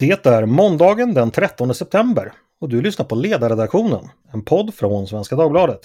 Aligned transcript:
Det 0.00 0.26
är 0.26 0.46
måndagen 0.46 1.14
den 1.14 1.30
13 1.30 1.74
september 1.74 2.32
och 2.60 2.68
du 2.68 2.82
lyssnar 2.82 3.06
på 3.06 3.14
Ledarredaktionen, 3.14 4.08
en 4.32 4.44
podd 4.44 4.74
från 4.74 5.06
Svenska 5.06 5.36
Dagbladet. 5.36 5.80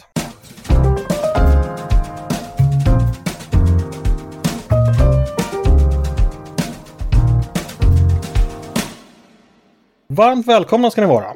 Varmt 10.07 10.47
välkomna 10.47 10.91
ska 10.91 11.02
ni 11.02 11.07
vara! 11.07 11.34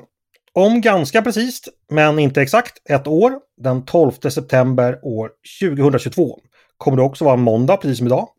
Om 0.54 0.82
ganska 0.82 1.22
precis, 1.22 1.62
men 1.90 2.20
inte 2.20 2.42
exakt, 2.42 2.90
ett 2.90 3.08
år, 3.08 3.34
den 3.58 3.86
12 3.86 4.12
september 4.12 5.00
år 5.04 5.32
2022, 5.62 6.40
kommer 6.78 6.98
det 6.98 7.04
också 7.04 7.26
vara 7.26 7.34
en 7.34 7.42
måndag 7.42 7.78
precis 7.78 7.98
som 7.98 8.08
idag. 8.08 8.30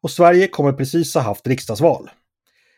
Och 0.00 0.10
Sverige 0.10 0.48
kommer 0.48 0.72
precis 0.72 1.14
ha 1.14 1.22
haft 1.22 1.46
riksdagsval. 1.46 2.10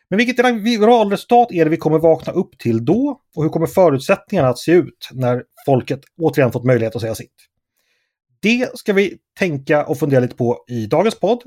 Men 0.09 0.17
vilket 0.17 0.79
valresultat 0.79 1.51
är 1.51 1.65
det 1.65 1.71
vi 1.71 1.77
kommer 1.77 1.99
vakna 1.99 2.33
upp 2.33 2.57
till 2.59 2.85
då? 2.85 3.21
Och 3.35 3.43
hur 3.43 3.49
kommer 3.49 3.67
förutsättningarna 3.67 4.49
att 4.49 4.59
se 4.59 4.71
ut 4.71 5.09
när 5.11 5.43
folket 5.65 5.99
återigen 6.21 6.51
fått 6.51 6.65
möjlighet 6.65 6.95
att 6.95 7.01
säga 7.01 7.15
sitt? 7.15 7.35
Det 8.39 8.77
ska 8.77 8.93
vi 8.93 9.17
tänka 9.39 9.85
och 9.85 9.99
fundera 9.99 10.19
lite 10.19 10.35
på 10.35 10.65
i 10.67 10.85
dagens 10.85 11.19
podd. 11.19 11.43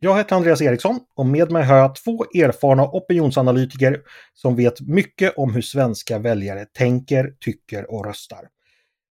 Jag 0.00 0.16
heter 0.16 0.36
Andreas 0.36 0.62
Eriksson 0.62 1.00
och 1.16 1.26
med 1.26 1.50
mig 1.50 1.64
har 1.64 1.76
jag 1.76 1.94
två 1.94 2.24
erfarna 2.24 2.88
opinionsanalytiker 2.88 4.00
som 4.34 4.56
vet 4.56 4.80
mycket 4.80 5.34
om 5.36 5.54
hur 5.54 5.62
svenska 5.62 6.18
väljare 6.18 6.66
tänker, 6.72 7.34
tycker 7.40 7.94
och 7.94 8.06
röstar. 8.06 8.48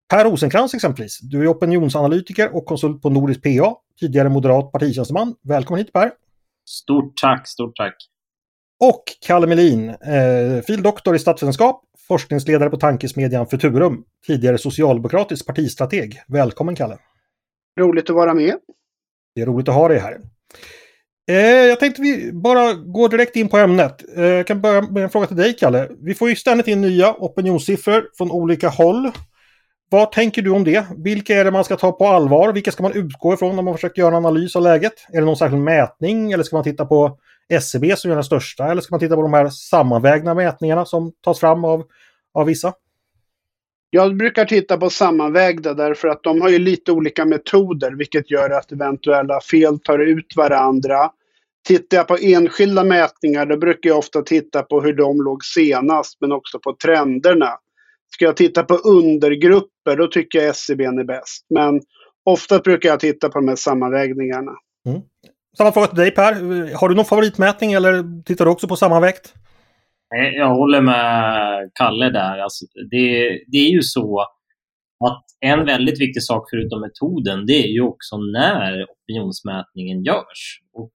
Per 0.09 0.23
Rosenkrantz 0.25 0.73
exempelvis. 0.73 1.19
Du 1.21 1.41
är 1.41 1.47
opinionsanalytiker 1.47 2.55
och 2.55 2.65
konsult 2.65 3.01
på 3.01 3.09
Nordisk 3.09 3.43
PA, 3.43 3.75
tidigare 3.99 4.29
moderat 4.29 4.71
partitjänsteman. 4.71 5.35
Välkommen 5.43 5.83
hit 5.83 5.93
Per! 5.93 6.11
Stort 6.65 7.13
tack, 7.21 7.47
stort 7.47 7.75
tack! 7.75 8.16
Och 8.79 9.03
Kalle 9.27 9.47
Melin, 9.47 9.89
eh, 9.89 10.61
fildoktor 10.67 11.15
i 11.15 11.19
statsvetenskap, 11.19 11.83
forskningsledare 12.07 12.69
på 12.69 12.77
tankesmedjan 12.77 13.47
Futurum, 13.47 14.03
tidigare 14.27 14.57
socialdemokratisk 14.57 15.45
partistrateg. 15.45 16.21
Välkommen 16.27 16.75
Kalle! 16.75 16.97
Roligt 17.79 18.09
att 18.09 18.15
vara 18.15 18.33
med! 18.33 18.55
Det 19.35 19.41
är 19.41 19.45
roligt 19.45 19.69
att 19.69 19.75
ha 19.75 19.87
dig 19.87 19.99
här. 19.99 20.17
Eh, 21.29 21.35
jag 21.45 21.79
tänkte 21.79 22.01
vi 22.01 22.31
bara 22.33 22.73
går 22.73 23.09
direkt 23.09 23.35
in 23.35 23.49
på 23.49 23.57
ämnet. 23.57 24.17
Eh, 24.17 24.23
jag 24.23 24.47
kan 24.47 24.61
börja 24.61 24.81
med 24.81 25.03
en 25.03 25.09
fråga 25.09 25.27
till 25.27 25.37
dig 25.37 25.53
Kalle. 25.53 25.89
Vi 25.99 26.15
får 26.15 26.29
ju 26.29 26.35
ständigt 26.35 26.67
in 26.67 26.81
nya 26.81 27.13
opinionssiffror 27.13 28.09
från 28.17 28.31
olika 28.31 28.69
håll. 28.69 29.11
Vad 29.89 30.11
tänker 30.11 30.41
du 30.41 30.49
om 30.49 30.63
det? 30.63 30.85
Vilka 30.97 31.33
är 31.33 31.45
det 31.45 31.51
man 31.51 31.63
ska 31.63 31.75
ta 31.75 31.91
på 31.91 32.07
allvar? 32.07 32.53
Vilka 32.53 32.71
ska 32.71 32.83
man 32.83 32.93
utgå 32.93 33.33
ifrån 33.33 33.55
när 33.55 33.63
man 33.63 33.73
försöker 33.73 34.01
göra 34.01 34.17
en 34.17 34.25
analys 34.25 34.55
av 34.55 34.61
läget? 34.61 34.93
Är 35.13 35.19
det 35.19 35.25
någon 35.25 35.37
särskild 35.37 35.61
mätning 35.61 36.31
eller 36.31 36.43
ska 36.43 36.55
man 36.55 36.63
titta 36.63 36.85
på 36.85 37.19
SCB 37.49 37.95
som 37.95 38.09
gör 38.09 38.15
den 38.15 38.23
största? 38.23 38.65
Eller 38.65 38.81
ska 38.81 38.93
man 38.93 38.99
titta 38.99 39.15
på 39.15 39.21
de 39.21 39.33
här 39.33 39.49
sammanvägna 39.49 40.33
mätningarna 40.33 40.85
som 40.85 41.11
tas 41.23 41.39
fram 41.39 41.65
av, 41.65 41.83
av 42.33 42.45
vissa? 42.45 42.73
Jag 43.89 44.17
brukar 44.17 44.45
titta 44.45 44.77
på 44.77 44.89
sammanvägda 44.89 45.73
därför 45.73 46.07
att 46.07 46.23
de 46.23 46.41
har 46.41 46.49
ju 46.49 46.59
lite 46.59 46.91
olika 46.91 47.25
metoder 47.25 47.91
vilket 47.91 48.31
gör 48.31 48.49
att 48.49 48.71
eventuella 48.71 49.41
fel 49.41 49.79
tar 49.79 49.99
ut 49.99 50.35
varandra. 50.35 51.11
Tittar 51.67 51.97
jag 51.97 52.07
på 52.07 52.17
enskilda 52.21 52.83
mätningar 52.83 53.45
då 53.45 53.57
brukar 53.57 53.89
jag 53.89 53.99
ofta 53.99 54.21
titta 54.21 54.63
på 54.63 54.81
hur 54.81 54.93
de 54.93 55.21
låg 55.21 55.45
senast 55.45 56.17
men 56.21 56.31
också 56.31 56.59
på 56.59 56.75
trenderna. 56.83 57.49
Ska 58.13 58.25
jag 58.25 58.37
titta 58.37 58.63
på 58.63 58.75
undergrupper 58.75 59.97
då 59.97 60.07
tycker 60.07 60.39
jag 60.39 60.47
SCB 60.47 60.83
är 60.83 61.03
bäst. 61.03 61.45
Men 61.49 61.81
ofta 62.25 62.59
brukar 62.59 62.89
jag 62.89 62.99
titta 62.99 63.29
på 63.29 63.39
de 63.39 63.47
här 63.47 63.55
sammanvägningarna. 63.55 64.51
Mm. 64.85 65.01
Samma 65.57 65.71
fråga 65.71 65.87
till 65.87 65.97
dig 65.97 66.11
Per. 66.11 66.33
Har 66.79 66.89
du 66.89 66.95
någon 66.95 67.05
favoritmätning 67.05 67.73
eller 67.73 68.23
tittar 68.23 68.45
du 68.45 68.51
också 68.51 68.67
på 68.67 68.75
sammanvägt? 68.75 69.33
Jag 70.35 70.55
håller 70.55 70.81
med 70.81 71.71
Kalle 71.73 72.09
där. 72.09 72.37
Alltså, 72.37 72.65
det, 72.91 73.39
det 73.47 73.57
är 73.57 73.69
ju 73.69 73.81
så 73.81 74.21
att 75.05 75.23
en 75.39 75.65
väldigt 75.65 76.01
viktig 76.01 76.23
sak 76.23 76.47
förutom 76.49 76.81
metoden, 76.81 77.45
det 77.45 77.53
är 77.53 77.67
ju 77.67 77.81
också 77.81 78.17
när 78.17 78.85
opinionsmätningen 78.85 80.03
görs. 80.03 80.61
Och 80.73 80.93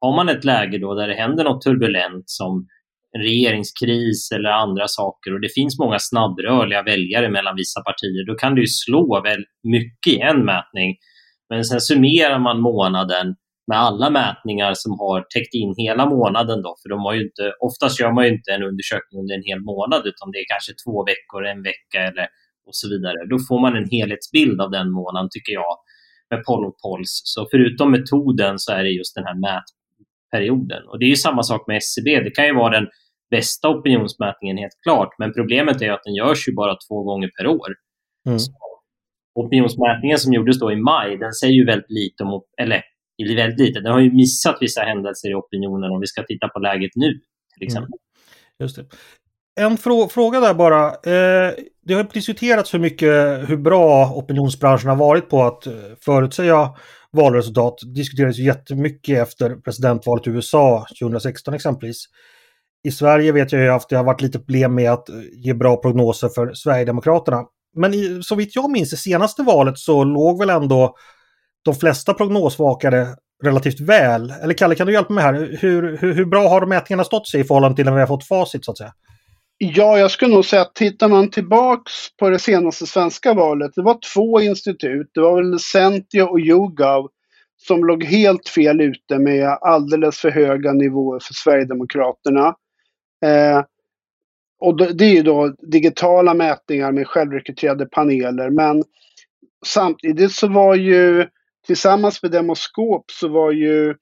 har 0.00 0.16
man 0.16 0.28
ett 0.28 0.44
läge 0.44 0.78
då 0.78 0.94
där 0.94 1.08
det 1.08 1.14
händer 1.14 1.44
något 1.44 1.62
turbulent 1.62 2.24
som 2.26 2.66
en 3.12 3.22
regeringskris 3.22 4.32
eller 4.32 4.50
andra 4.50 4.88
saker 4.88 5.34
och 5.34 5.40
det 5.40 5.54
finns 5.54 5.78
många 5.78 5.98
snabbrörliga 5.98 6.82
väljare 6.82 7.30
mellan 7.30 7.56
vissa 7.56 7.80
partier, 7.80 8.26
då 8.26 8.34
kan 8.34 8.54
det 8.54 8.60
ju 8.60 8.66
slå 8.66 9.22
väl 9.22 9.44
mycket 9.62 10.12
i 10.12 10.18
en 10.18 10.44
mätning. 10.44 10.96
Men 11.50 11.64
sen 11.64 11.80
summerar 11.80 12.38
man 12.38 12.60
månaden 12.60 13.36
med 13.66 13.78
alla 13.78 14.10
mätningar 14.10 14.72
som 14.74 14.92
har 14.98 15.20
täckt 15.34 15.54
in 15.54 15.74
hela 15.76 16.06
månaden. 16.06 16.62
Då, 16.62 16.76
för 16.82 16.88
de 16.88 17.00
har 17.00 17.14
ju 17.14 17.22
inte, 17.22 17.44
oftast 17.60 18.00
gör 18.00 18.12
man 18.12 18.24
ju 18.24 18.30
inte 18.36 18.50
en 18.52 18.62
undersökning 18.62 19.20
under 19.20 19.34
en 19.34 19.48
hel 19.50 19.60
månad 19.60 20.02
utan 20.10 20.30
det 20.32 20.38
är 20.38 20.46
kanske 20.54 20.72
två 20.84 21.04
veckor, 21.04 21.46
en 21.46 21.62
vecka 21.62 21.98
eller 22.08 22.26
och 22.66 22.76
så 22.80 22.88
vidare. 22.88 23.18
Då 23.30 23.38
får 23.48 23.60
man 23.60 23.76
en 23.76 23.88
helhetsbild 23.90 24.60
av 24.60 24.70
den 24.70 24.90
månaden 24.90 25.28
tycker 25.32 25.52
jag 25.52 25.74
med 26.30 26.44
poll 26.44 26.64
och 26.66 26.76
pols. 26.84 27.22
Så 27.24 27.46
förutom 27.50 27.90
metoden 27.90 28.58
så 28.58 28.72
är 28.72 28.82
det 28.84 28.90
just 28.90 29.14
den 29.14 29.24
här 29.24 29.36
mätperioden. 29.46 30.82
Och 30.88 30.98
det 30.98 31.04
är 31.04 31.08
ju 31.08 31.16
samma 31.16 31.42
sak 31.42 31.66
med 31.66 31.76
SCB. 31.76 32.20
Det 32.20 32.30
kan 32.30 32.46
ju 32.46 32.54
vara 32.54 32.80
den 32.80 32.88
bästa 33.30 33.68
opinionsmätningen 33.68 34.58
helt 34.58 34.78
klart, 34.82 35.08
men 35.18 35.32
problemet 35.32 35.82
är 35.82 35.90
att 35.90 36.04
den 36.04 36.14
görs 36.14 36.48
ju 36.48 36.52
bara 36.54 36.76
två 36.88 37.02
gånger 37.02 37.30
per 37.38 37.46
år. 37.46 37.68
Mm. 38.28 38.38
opinionsmätningen 39.34 40.18
som 40.18 40.32
gjordes 40.32 40.58
då 40.58 40.72
i 40.72 40.76
maj, 40.76 41.16
den 41.18 41.32
säger 41.32 41.54
ju 41.54 41.64
väldigt 41.66 41.90
lite 41.90 42.24
om, 42.24 42.42
eller 42.62 42.82
väldigt 43.36 43.60
lite. 43.60 43.80
Den 43.80 43.92
har 43.92 44.00
ju 44.00 44.12
missat 44.12 44.56
vissa 44.60 44.80
händelser 44.80 45.30
i 45.30 45.34
opinionen 45.34 45.90
om 45.90 46.00
vi 46.00 46.06
ska 46.06 46.22
titta 46.22 46.48
på 46.48 46.58
läget 46.58 46.90
nu 46.94 47.12
till 47.12 47.62
mm. 47.62 47.66
exempel. 47.66 47.88
Mm. 47.88 47.98
Just 48.60 48.76
det. 48.76 48.86
En 49.60 49.76
frå 49.76 50.08
fråga 50.08 50.40
där 50.40 50.54
bara. 50.54 50.86
Eh, 50.86 51.52
det 51.86 51.94
har 51.94 52.12
diskuterats 52.12 52.74
hur 52.74 52.78
mycket, 52.78 53.48
hur 53.50 53.56
bra 53.56 54.12
opinionsbranschen 54.14 54.88
har 54.88 54.96
varit 54.96 55.30
på 55.30 55.42
att 55.42 55.66
eh, 55.66 55.72
förutsäga 56.04 56.70
valresultat. 57.12 57.78
Det 57.82 57.94
diskuterades 57.94 58.38
ju 58.38 58.44
jättemycket 58.44 59.18
efter 59.18 59.56
presidentvalet 59.56 60.26
i 60.26 60.30
USA 60.30 60.86
2016 61.00 61.54
exempelvis. 61.54 62.04
I 62.84 62.90
Sverige 62.90 63.32
vet 63.32 63.52
jag 63.52 63.62
ju 63.62 63.68
att 63.68 63.88
det 63.88 63.96
har 63.96 64.04
varit 64.04 64.20
lite 64.20 64.38
problem 64.38 64.74
med 64.74 64.92
att 64.92 65.08
eh, 65.08 65.14
ge 65.32 65.54
bra 65.54 65.76
prognoser 65.76 66.28
för 66.28 66.54
Sverigedemokraterna. 66.54 67.44
Men 67.76 67.94
i, 67.94 68.20
så 68.22 68.34
vitt 68.34 68.56
jag 68.56 68.70
minns 68.70 68.90
det 68.90 68.96
senaste 68.96 69.42
valet 69.42 69.78
så 69.78 70.04
låg 70.04 70.38
väl 70.38 70.50
ändå 70.50 70.96
de 71.64 71.74
flesta 71.74 72.14
prognosvakare 72.14 73.06
relativt 73.44 73.80
väl. 73.80 74.30
Eller 74.42 74.54
Kalle, 74.54 74.74
kan 74.74 74.86
du 74.86 74.92
hjälpa 74.92 75.12
mig 75.12 75.24
här? 75.24 75.58
Hur, 75.60 75.96
hur, 75.96 76.14
hur 76.14 76.24
bra 76.24 76.48
har 76.48 76.66
mätningarna 76.66 77.04
stått 77.04 77.28
sig 77.28 77.40
i 77.40 77.44
förhållande 77.44 77.76
till 77.76 77.84
när 77.84 77.92
vi 77.92 78.00
har 78.00 78.06
fått 78.06 78.28
facit 78.28 78.64
så 78.64 78.70
att 78.70 78.78
säga? 78.78 78.92
Ja, 79.58 79.98
jag 79.98 80.10
skulle 80.10 80.34
nog 80.34 80.44
säga 80.44 80.62
att 80.62 80.74
tittar 80.74 81.08
man 81.08 81.30
tillbaks 81.30 81.92
på 82.16 82.30
det 82.30 82.38
senaste 82.38 82.86
svenska 82.86 83.34
valet, 83.34 83.72
det 83.74 83.82
var 83.82 83.98
två 84.14 84.40
institut, 84.40 85.10
det 85.14 85.20
var 85.20 85.42
väl 85.42 85.58
Centio 85.58 86.22
och 86.22 86.40
YouGov 86.40 87.08
som 87.56 87.84
låg 87.84 88.04
helt 88.04 88.48
fel 88.48 88.80
ute 88.80 89.18
med 89.18 89.58
alldeles 89.60 90.18
för 90.18 90.30
höga 90.30 90.72
nivåer 90.72 91.20
för 91.20 91.34
Sverigedemokraterna. 91.34 92.46
Eh, 93.24 93.62
och 94.60 94.96
det 94.96 95.04
är 95.04 95.14
ju 95.14 95.22
då 95.22 95.48
digitala 95.48 96.34
mätningar 96.34 96.92
med 96.92 97.06
självrekryterade 97.06 97.86
paneler, 97.86 98.50
men 98.50 98.84
samtidigt 99.66 100.32
så 100.32 100.48
var 100.48 100.74
ju 100.74 101.26
tillsammans 101.66 102.22
med 102.22 102.32
Demoskop 102.32 103.10
så 103.10 103.28
var 103.28 103.52
ju, 103.52 103.94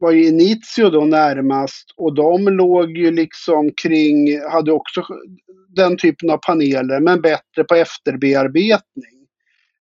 var 0.00 0.10
ju 0.10 0.26
Initio 0.26 0.90
då 0.90 1.00
närmast 1.00 1.94
och 1.96 2.14
de 2.14 2.48
låg 2.48 2.90
ju 2.90 3.10
liksom 3.10 3.70
kring, 3.82 4.40
hade 4.50 4.72
också 4.72 5.04
den 5.68 5.96
typen 5.96 6.30
av 6.30 6.38
paneler 6.38 7.00
men 7.00 7.20
bättre 7.20 7.64
på 7.68 7.74
efterbearbetning. 7.74 9.26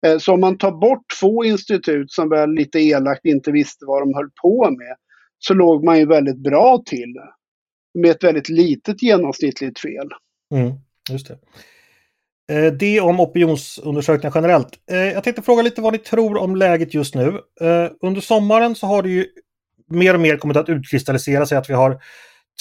Eh, 0.05 0.17
så 0.17 0.33
om 0.33 0.39
man 0.39 0.57
tar 0.57 0.71
bort 0.71 1.05
två 1.19 1.43
institut 1.43 2.11
som 2.11 2.29
väl 2.29 2.53
lite 2.53 2.79
elakt 2.79 3.25
inte 3.25 3.51
visste 3.51 3.85
vad 3.85 4.01
de 4.01 4.13
höll 4.13 4.29
på 4.41 4.71
med 4.71 4.95
så 5.39 5.53
låg 5.53 5.83
man 5.83 5.99
ju 5.99 6.05
väldigt 6.05 6.37
bra 6.37 6.83
till 6.85 7.15
med 7.93 8.11
ett 8.11 8.23
väldigt 8.23 8.49
litet 8.49 9.03
genomsnittligt 9.03 9.79
fel. 9.79 10.09
Mm, 10.53 10.71
just 11.11 11.27
det. 11.27 11.37
Eh, 12.51 12.71
det 12.73 12.99
om 12.99 13.19
opinionsundersökningar 13.19 14.31
generellt. 14.35 14.69
Eh, 14.91 14.97
jag 14.97 15.23
tänkte 15.23 15.41
fråga 15.41 15.61
lite 15.61 15.81
vad 15.81 15.93
ni 15.93 15.99
tror 15.99 16.37
om 16.37 16.55
läget 16.55 16.93
just 16.93 17.15
nu. 17.15 17.27
Eh, 17.61 17.91
under 18.01 18.21
sommaren 18.21 18.75
så 18.75 18.87
har 18.87 19.03
det 19.03 19.09
ju 19.09 19.25
mer 19.89 20.13
och 20.13 20.19
mer 20.19 20.37
kommit 20.37 20.57
att 20.57 20.69
utkristallisera 20.69 21.45
sig 21.45 21.57
att 21.57 21.69
vi 21.69 21.73
har 21.73 22.01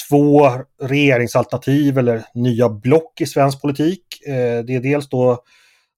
två 0.08 0.50
regeringsalternativ 0.82 1.98
eller 1.98 2.22
nya 2.34 2.68
block 2.68 3.20
i 3.20 3.26
svensk 3.26 3.62
politik. 3.62 4.04
Det 4.26 4.74
är 4.74 4.80
dels 4.80 5.08
då 5.08 5.42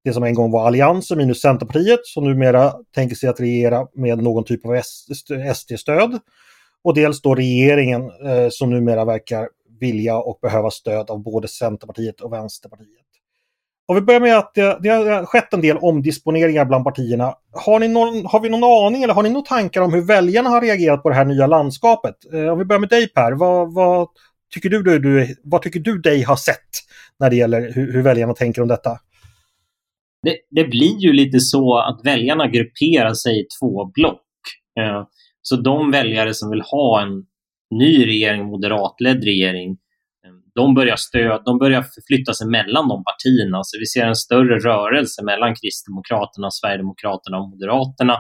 det 0.05 0.13
som 0.13 0.23
en 0.23 0.35
gång 0.35 0.51
var 0.51 0.67
Alliansen 0.67 1.19
minus 1.19 1.41
Centerpartiet 1.41 2.01
som 2.05 2.25
numera 2.25 2.73
tänker 2.95 3.17
sig 3.17 3.29
att 3.29 3.41
regera 3.41 3.87
med 3.95 4.19
någon 4.19 4.45
typ 4.45 4.67
av 4.67 4.81
SD-stöd. 5.55 6.19
Och 6.85 6.95
dels 6.95 7.23
då 7.23 7.35
regeringen 7.35 8.11
som 8.51 8.71
numera 8.71 9.05
verkar 9.05 9.49
vilja 9.81 10.17
och 10.17 10.39
behöva 10.43 10.71
stöd 10.71 11.11
av 11.11 11.23
både 11.23 11.49
Centerpartiet 11.49 12.21
och 12.21 12.33
Vänsterpartiet. 12.33 13.02
Om 13.93 13.97
vi 13.97 14.03
börjar 14.03 14.21
med 14.21 14.39
att 14.39 14.55
det, 14.55 14.79
det, 14.83 14.89
har 14.89 15.25
skett 15.25 15.55
en 15.55 15.61
del 15.61 15.77
omdisponeringar 15.77 16.65
bland 16.65 16.85
partierna. 16.85 17.35
Har, 17.53 17.81
ni 17.81 17.89
någon, 17.89 18.27
har 18.27 18.41
vi 18.41 18.49
någon 18.49 18.87
aning 18.87 19.03
eller 19.03 19.15
har 19.15 19.23
ni 19.23 19.29
några 19.29 19.47
tankar 19.47 19.81
om 19.81 19.93
hur 19.93 20.01
väljarna 20.01 20.51
har 20.51 20.61
reagerat 20.61 21.03
på 21.03 21.09
det 21.09 21.15
här 21.15 21.25
nya 21.25 21.47
landskapet? 21.47 22.15
Eh, 22.33 22.47
om 22.47 22.59
vi 22.59 22.65
börjar 22.65 22.81
med 22.81 22.89
dig 22.89 23.09
Per, 23.09 23.33
vad, 23.33 23.75
vad 23.75 24.09
tycker 24.55 24.69
du, 24.69 24.83
du, 24.83 24.99
du, 24.99 25.37
vad 25.43 25.63
tycker 25.63 25.81
du 25.81 25.99
dig 25.99 26.23
har 26.23 26.37
sett 26.37 26.69
när 27.21 27.31
det 27.31 27.37
gäller 27.37 27.73
hur, 27.73 27.93
hur 27.93 28.03
väljarna 28.03 28.35
tänker 28.35 28.63
om 28.63 28.69
detta? 28.69 28.91
Det, 30.23 30.37
det, 30.51 30.65
blir 30.65 30.99
ju 30.99 31.13
lite 31.13 31.41
så 31.41 31.79
att 31.79 32.01
väljarna 32.05 32.47
grupperar 32.47 33.15
sig 33.15 33.41
i 33.41 33.47
två 33.61 33.85
block. 33.85 34.23
Eh, 34.81 35.07
så 35.43 35.57
de 35.57 35.91
väljare 35.91 36.35
som 36.35 36.51
vill 36.51 36.63
ha 36.63 37.03
en 37.03 37.25
ny 37.79 38.07
regering, 38.07 38.45
moderatledd 38.45 39.25
regering, 39.25 39.77
de 40.55 40.75
börjar 40.75 40.97
stöd, 40.97 41.43
de 41.45 41.59
börjar 41.59 41.83
förflytta 41.83 42.33
sig 42.35 42.47
mellan 42.47 42.89
de 42.89 43.05
partierna. 43.05 43.61
Så 43.63 43.79
vi 43.79 43.87
ser 43.87 44.07
en 44.07 44.17
större 44.17 44.59
rörelse 44.59 45.25
mellan 45.25 45.55
Kristdemokraterna, 45.55 46.51
Sverigedemokraterna 46.51 47.39
och 47.39 47.49
Moderaterna. 47.49 48.17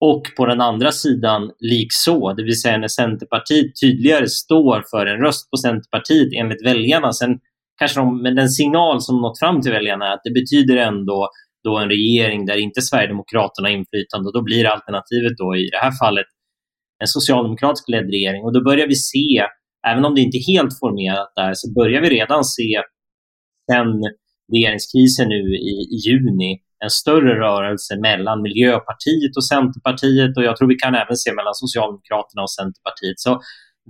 Och 0.00 0.22
på 0.36 0.46
den 0.46 0.60
andra 0.60 0.92
sidan 0.92 1.50
likså, 1.58 2.32
det 2.32 2.42
vill 2.42 2.60
säga 2.60 2.78
när 2.78 2.88
Centerpartiet 2.88 3.80
tydligare 3.82 4.28
står 4.28 4.84
för 4.90 5.06
en 5.06 5.20
röst 5.20 5.50
på 5.50 5.56
Centerpartiet 5.56 6.28
enligt 6.40 6.66
väljarna. 6.66 7.12
Sen 7.12 7.38
kanske 7.78 8.00
de, 8.00 8.22
men 8.22 8.34
den 8.34 8.48
signal 8.48 9.00
som 9.00 9.20
nått 9.20 9.38
fram 9.38 9.60
till 9.60 9.72
väljarna 9.72 10.08
är 10.08 10.12
att 10.14 10.24
det 10.24 10.40
betyder 10.40 10.76
ändå 10.76 11.28
då 11.64 11.78
en 11.78 11.88
regering 11.88 12.46
där 12.46 12.56
inte 12.56 12.82
Sverigedemokraterna 12.82 13.68
har 13.68 13.74
inflytande 13.74 14.26
och 14.28 14.32
då 14.32 14.42
blir 14.42 14.66
alternativet 14.66 15.32
då 15.38 15.56
i 15.56 15.68
det 15.72 15.78
här 15.78 15.92
fallet 16.04 16.26
en 17.02 17.06
socialdemokratisk 17.06 17.88
ledd 17.88 18.10
regering. 18.10 18.44
Och 18.44 18.52
då 18.52 18.64
börjar 18.64 18.86
vi 18.86 18.94
se, 18.94 19.46
även 19.90 20.04
om 20.04 20.14
det 20.14 20.20
inte 20.20 20.38
är 20.38 20.52
helt 20.54 20.78
formerat 20.78 21.32
där, 21.36 21.52
så 21.54 21.72
börjar 21.72 22.00
vi 22.00 22.08
redan 22.10 22.44
se 22.44 22.82
sen 23.70 23.88
regeringskrisen 24.52 25.28
nu 25.28 25.42
i, 25.70 25.74
i 25.94 25.96
juni 26.06 26.60
en 26.84 26.90
större 26.90 27.32
rörelse 27.46 27.92
mellan 28.08 28.42
Miljöpartiet 28.42 29.36
och 29.36 29.46
Centerpartiet 29.46 30.36
och 30.36 30.44
jag 30.44 30.56
tror 30.56 30.68
vi 30.68 30.82
kan 30.84 30.94
även 30.94 31.16
se 31.16 31.30
mellan 31.38 31.54
Socialdemokraterna 31.54 32.42
och 32.42 32.54
Centerpartiet. 32.60 33.18
Så 33.26 33.32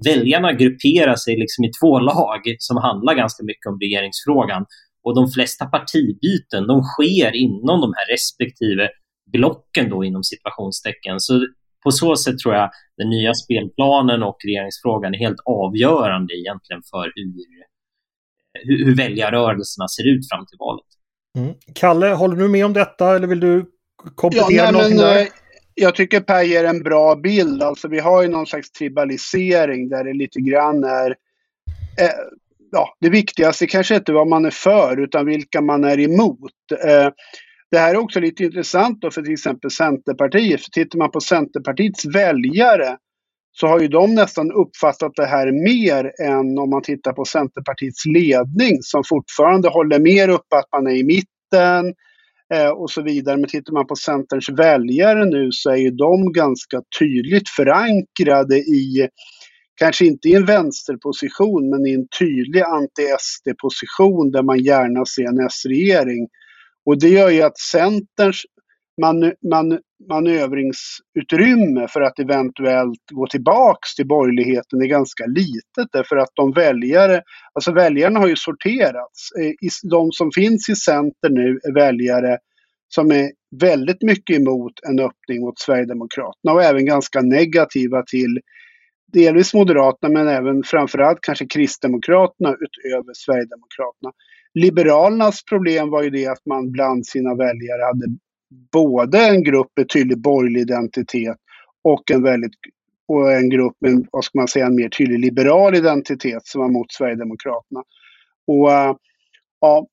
väljarna 0.09 0.53
grupperar 0.53 1.17
sig 1.17 1.37
liksom 1.43 1.65
i 1.65 1.71
två 1.81 1.99
lag 1.99 2.41
som 2.59 2.77
handlar 2.77 3.15
ganska 3.15 3.43
mycket 3.45 3.67
om 3.71 3.79
regeringsfrågan. 3.85 4.63
Och 5.05 5.15
de 5.21 5.25
flesta 5.35 5.65
partibyten 5.67 6.63
de 6.73 6.77
sker 6.93 7.31
inom 7.47 7.77
de 7.85 7.89
här 7.97 8.07
respektive 8.15 8.89
blocken 9.33 9.91
då 9.91 10.05
inom 10.05 10.23
situationstecken. 10.23 11.21
Så 11.21 11.35
på 11.85 11.91
så 11.91 12.17
sätt 12.17 12.39
tror 12.39 12.55
jag 12.55 12.71
den 12.97 13.11
nya 13.11 13.35
spelplanen 13.35 14.23
och 14.23 14.37
regeringsfrågan 14.45 15.15
är 15.15 15.19
helt 15.19 15.41
avgörande 15.45 16.35
egentligen 16.35 16.83
för 16.91 17.13
hur, 17.15 17.33
hur, 18.65 18.85
hur 18.85 18.97
väljarrörelserna 18.97 19.89
ser 19.89 20.09
ut 20.09 20.29
fram 20.31 20.47
till 20.47 20.59
valet. 20.59 20.87
Mm. 21.39 21.55
Kalle, 21.75 22.07
håller 22.07 22.37
du 22.37 22.49
med 22.49 22.65
om 22.65 22.73
detta 22.73 23.17
eller 23.17 23.27
vill 23.27 23.41
du 23.41 23.67
komplettera 24.15 24.57
ja, 24.57 24.63
nej, 24.63 24.73
någonting 24.73 24.97
men, 24.97 25.07
där? 25.07 25.21
Eh, 25.21 25.29
jag 25.75 25.95
tycker 25.95 26.21
Per 26.21 26.43
ger 26.43 26.65
en 26.65 26.83
bra 26.83 27.17
bild. 27.17 27.63
Alltså 27.63 27.89
vi 27.89 28.01
har 28.01 28.23
ju 28.23 28.29
någon 28.29 28.47
slags 28.47 28.73
tribalisering 28.73 29.89
där 29.89 30.05
det 30.05 30.13
lite 30.13 30.41
grann 30.41 30.85
är 30.85 31.11
eh, 32.01 32.11
ja, 32.73 32.97
det 33.01 33.09
viktigaste 33.09 33.67
kanske 33.67 33.97
inte 33.97 34.13
vad 34.13 34.29
man 34.29 34.45
är 34.45 34.51
för 34.51 35.01
utan 35.01 35.27
vilka 35.27 35.61
man 35.61 35.85
är 35.85 36.01
emot. 36.01 36.53
Eh, 36.85 37.11
det 37.75 37.81
här 37.81 37.95
är 37.95 37.99
också 37.99 38.21
lite 38.21 38.45
intressant 38.45 39.01
då 39.01 39.11
för 39.11 39.23
till 39.23 39.33
exempel 39.33 39.71
Centerpartiet. 39.71 40.61
För 40.63 40.71
tittar 40.71 40.99
man 40.99 41.11
på 41.11 41.21
Centerpartiets 41.21 42.07
väljare 42.07 42.97
så 43.53 43.67
har 43.67 43.81
ju 43.81 43.89
de 43.89 44.15
nästan 44.15 44.53
uppfattat 44.53 45.13
det 45.17 45.27
här 45.27 45.53
mer 45.53 46.13
än 46.23 46.59
om 46.59 46.71
man 46.71 46.83
tittar 46.83 47.13
på 47.13 47.25
Centerpartiets 47.25 48.07
ledning 48.07 48.79
som 48.81 49.03
fortfarande 49.09 49.69
håller 49.69 49.99
mer 49.99 50.29
uppe 50.29 50.57
att 50.57 50.69
man 50.73 50.87
är 50.87 50.97
i 50.97 51.05
mitten 51.05 51.95
eh, 52.55 52.71
och 52.71 52.91
så 52.91 53.03
vidare. 53.03 53.37
Men 53.37 53.51
tittar 53.51 53.73
man 53.73 53.87
på 53.87 53.97
Centerns 53.97 54.49
väljare 54.49 55.25
nu 55.25 55.49
så 55.53 55.71
är 55.71 55.77
ju 55.77 55.91
de 55.91 56.33
ganska 56.33 56.83
tydligt 56.99 57.49
förankrade 57.49 58.57
i, 58.57 59.09
kanske 59.81 60.07
inte 60.07 60.29
i 60.29 60.35
en 60.35 60.47
vänsterposition, 60.47 61.71
men 61.71 61.87
i 61.87 61.93
en 61.93 62.09
tydlig 62.19 62.63
anti-SD-position 62.63 64.31
där 64.31 64.43
man 64.43 64.59
gärna 64.59 65.05
ser 65.07 65.25
en 65.25 65.47
S-regering. 65.47 66.29
Och 66.87 67.01
det 67.01 67.09
gör 67.09 67.31
ju 67.31 67.43
att 67.43 67.59
Centerns 67.59 68.43
man, 69.01 69.33
man, 69.51 69.79
manövringsutrymme 70.09 71.89
för 71.89 72.01
att 72.01 72.19
eventuellt 72.19 73.11
gå 73.13 73.27
tillbaks 73.27 73.95
till 73.95 74.07
borgerligheten 74.07 74.83
är 74.83 74.87
ganska 74.87 75.27
litet 75.27 75.89
därför 75.93 76.17
att 76.17 76.31
de 76.35 76.53
väljare, 76.53 77.23
alltså 77.53 77.73
väljarna 77.73 78.21
har 78.21 78.29
ju 78.29 78.37
sorterats. 78.37 79.33
Eh, 79.41 79.53
de 79.91 80.13
som 80.13 80.31
finns 80.35 80.69
i 80.69 80.75
Center 80.75 81.31
nu 81.31 81.59
är 81.63 81.75
väljare 81.75 82.39
som 82.89 83.11
är 83.11 83.31
väldigt 83.61 84.03
mycket 84.03 84.37
emot 84.37 84.73
en 84.89 85.01
öppning 85.01 85.41
mot 85.41 85.59
Sverigedemokraterna 85.59 86.53
och 86.53 86.63
även 86.63 86.87
ganska 86.87 87.21
negativa 87.21 88.03
till 88.03 88.41
delvis 89.15 89.55
Moderaterna 89.55 90.13
men 90.13 90.29
även 90.29 90.63
framförallt 90.63 91.19
kanske 91.21 91.47
Kristdemokraterna 91.47 92.49
utöver 92.49 93.13
Sverigedemokraterna. 93.15 94.13
Liberalernas 94.55 95.45
problem 95.45 95.91
var 95.91 96.03
ju 96.03 96.11
det 96.11 96.27
att 96.27 96.47
man 96.47 96.71
bland 96.73 97.07
sina 97.07 97.35
väljare 97.35 97.83
hade 97.83 98.07
både 98.73 99.19
en 99.19 99.43
grupp 99.45 99.71
med 99.77 99.89
tydlig 99.89 100.19
borgerlig 100.19 100.61
identitet 100.61 101.37
och 101.83 102.11
en 102.11 102.23
väldigt 102.23 102.53
och 103.09 103.33
en 103.33 103.51
grupp 103.51 103.77
med, 103.81 104.07
vad 104.11 104.25
ska 104.25 104.39
man 104.39 104.49
säga, 104.49 104.67
en 104.67 104.75
mer 104.75 104.89
tydlig 104.89 105.19
liberal 105.19 105.75
identitet 105.75 106.47
som 106.47 106.61
var 106.61 106.69
mot 106.69 106.93
Sverigedemokraterna. 106.93 107.83
Och 108.47 108.73
eh, 108.73 108.97
ja, 109.61 109.87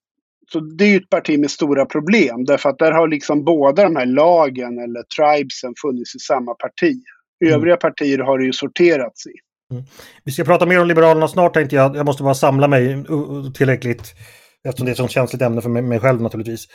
så 0.51 0.59
det 0.59 0.85
är 0.85 0.89
ju 0.89 0.97
ett 0.97 1.09
parti 1.09 1.39
med 1.39 1.51
stora 1.51 1.85
problem 1.85 2.45
därför 2.45 2.69
att 2.69 2.79
där 2.79 2.91
har 2.91 3.07
liksom 3.07 3.43
båda 3.43 3.83
de 3.83 3.95
här 3.95 4.05
lagen 4.05 4.79
eller 4.79 5.03
tribesen 5.03 5.73
funnits 5.81 6.15
i 6.15 6.19
samma 6.19 6.53
parti. 6.53 7.01
Mm. 7.41 7.53
Övriga 7.53 7.77
partier 7.77 8.19
har 8.19 8.37
det 8.37 8.45
ju 8.45 8.53
sorterats 8.53 9.27
i. 9.27 9.33
Mm. 9.71 9.83
Vi 10.23 10.31
ska 10.31 10.43
prata 10.43 10.65
mer 10.65 10.81
om 10.81 10.87
Liberalerna 10.87 11.27
snart 11.27 11.53
tänkte 11.53 11.75
jag. 11.75 11.95
Jag 11.95 12.05
måste 12.05 12.23
bara 12.23 12.33
samla 12.33 12.67
mig 12.67 13.05
tillräckligt 13.53 14.15
Eftersom 14.63 14.85
det 14.85 14.89
är 14.89 14.91
ett 14.91 14.97
sånt 14.97 15.11
känsligt 15.11 15.41
ämne 15.41 15.61
för 15.61 15.69
mig 15.69 15.99
själv 15.99 16.21
naturligtvis. 16.21 16.67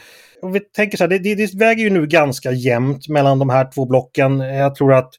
Och 0.43 0.55
vi 0.55 0.61
tänker 0.61 0.97
så 0.97 1.05
här, 1.05 1.09
det, 1.09 1.19
det, 1.19 1.35
det 1.35 1.55
väger 1.55 1.85
ju 1.85 1.91
nu 1.91 2.07
ganska 2.07 2.53
jämnt 2.53 3.09
mellan 3.09 3.39
de 3.39 3.51
här 3.51 3.71
två 3.75 3.87
blocken. 3.87 4.41
Jag 4.41 4.75
tror 4.75 4.95
att 4.95 5.11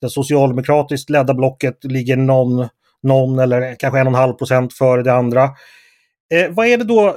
det 0.00 0.10
socialdemokratiskt 0.10 1.10
ledda 1.10 1.34
blocket 1.34 1.84
ligger 1.84 2.16
någon, 2.16 2.68
någon 3.02 3.38
eller 3.38 3.74
kanske 3.78 4.00
en 4.00 4.06
och 4.06 4.12
en 4.12 4.18
halv 4.18 4.32
procent 4.32 4.74
före 4.74 5.02
det 5.02 5.12
andra. 5.12 5.50
Eh, 6.34 6.50
vad 6.50 6.66
är 6.66 6.78
det 6.78 6.84
då, 6.84 7.16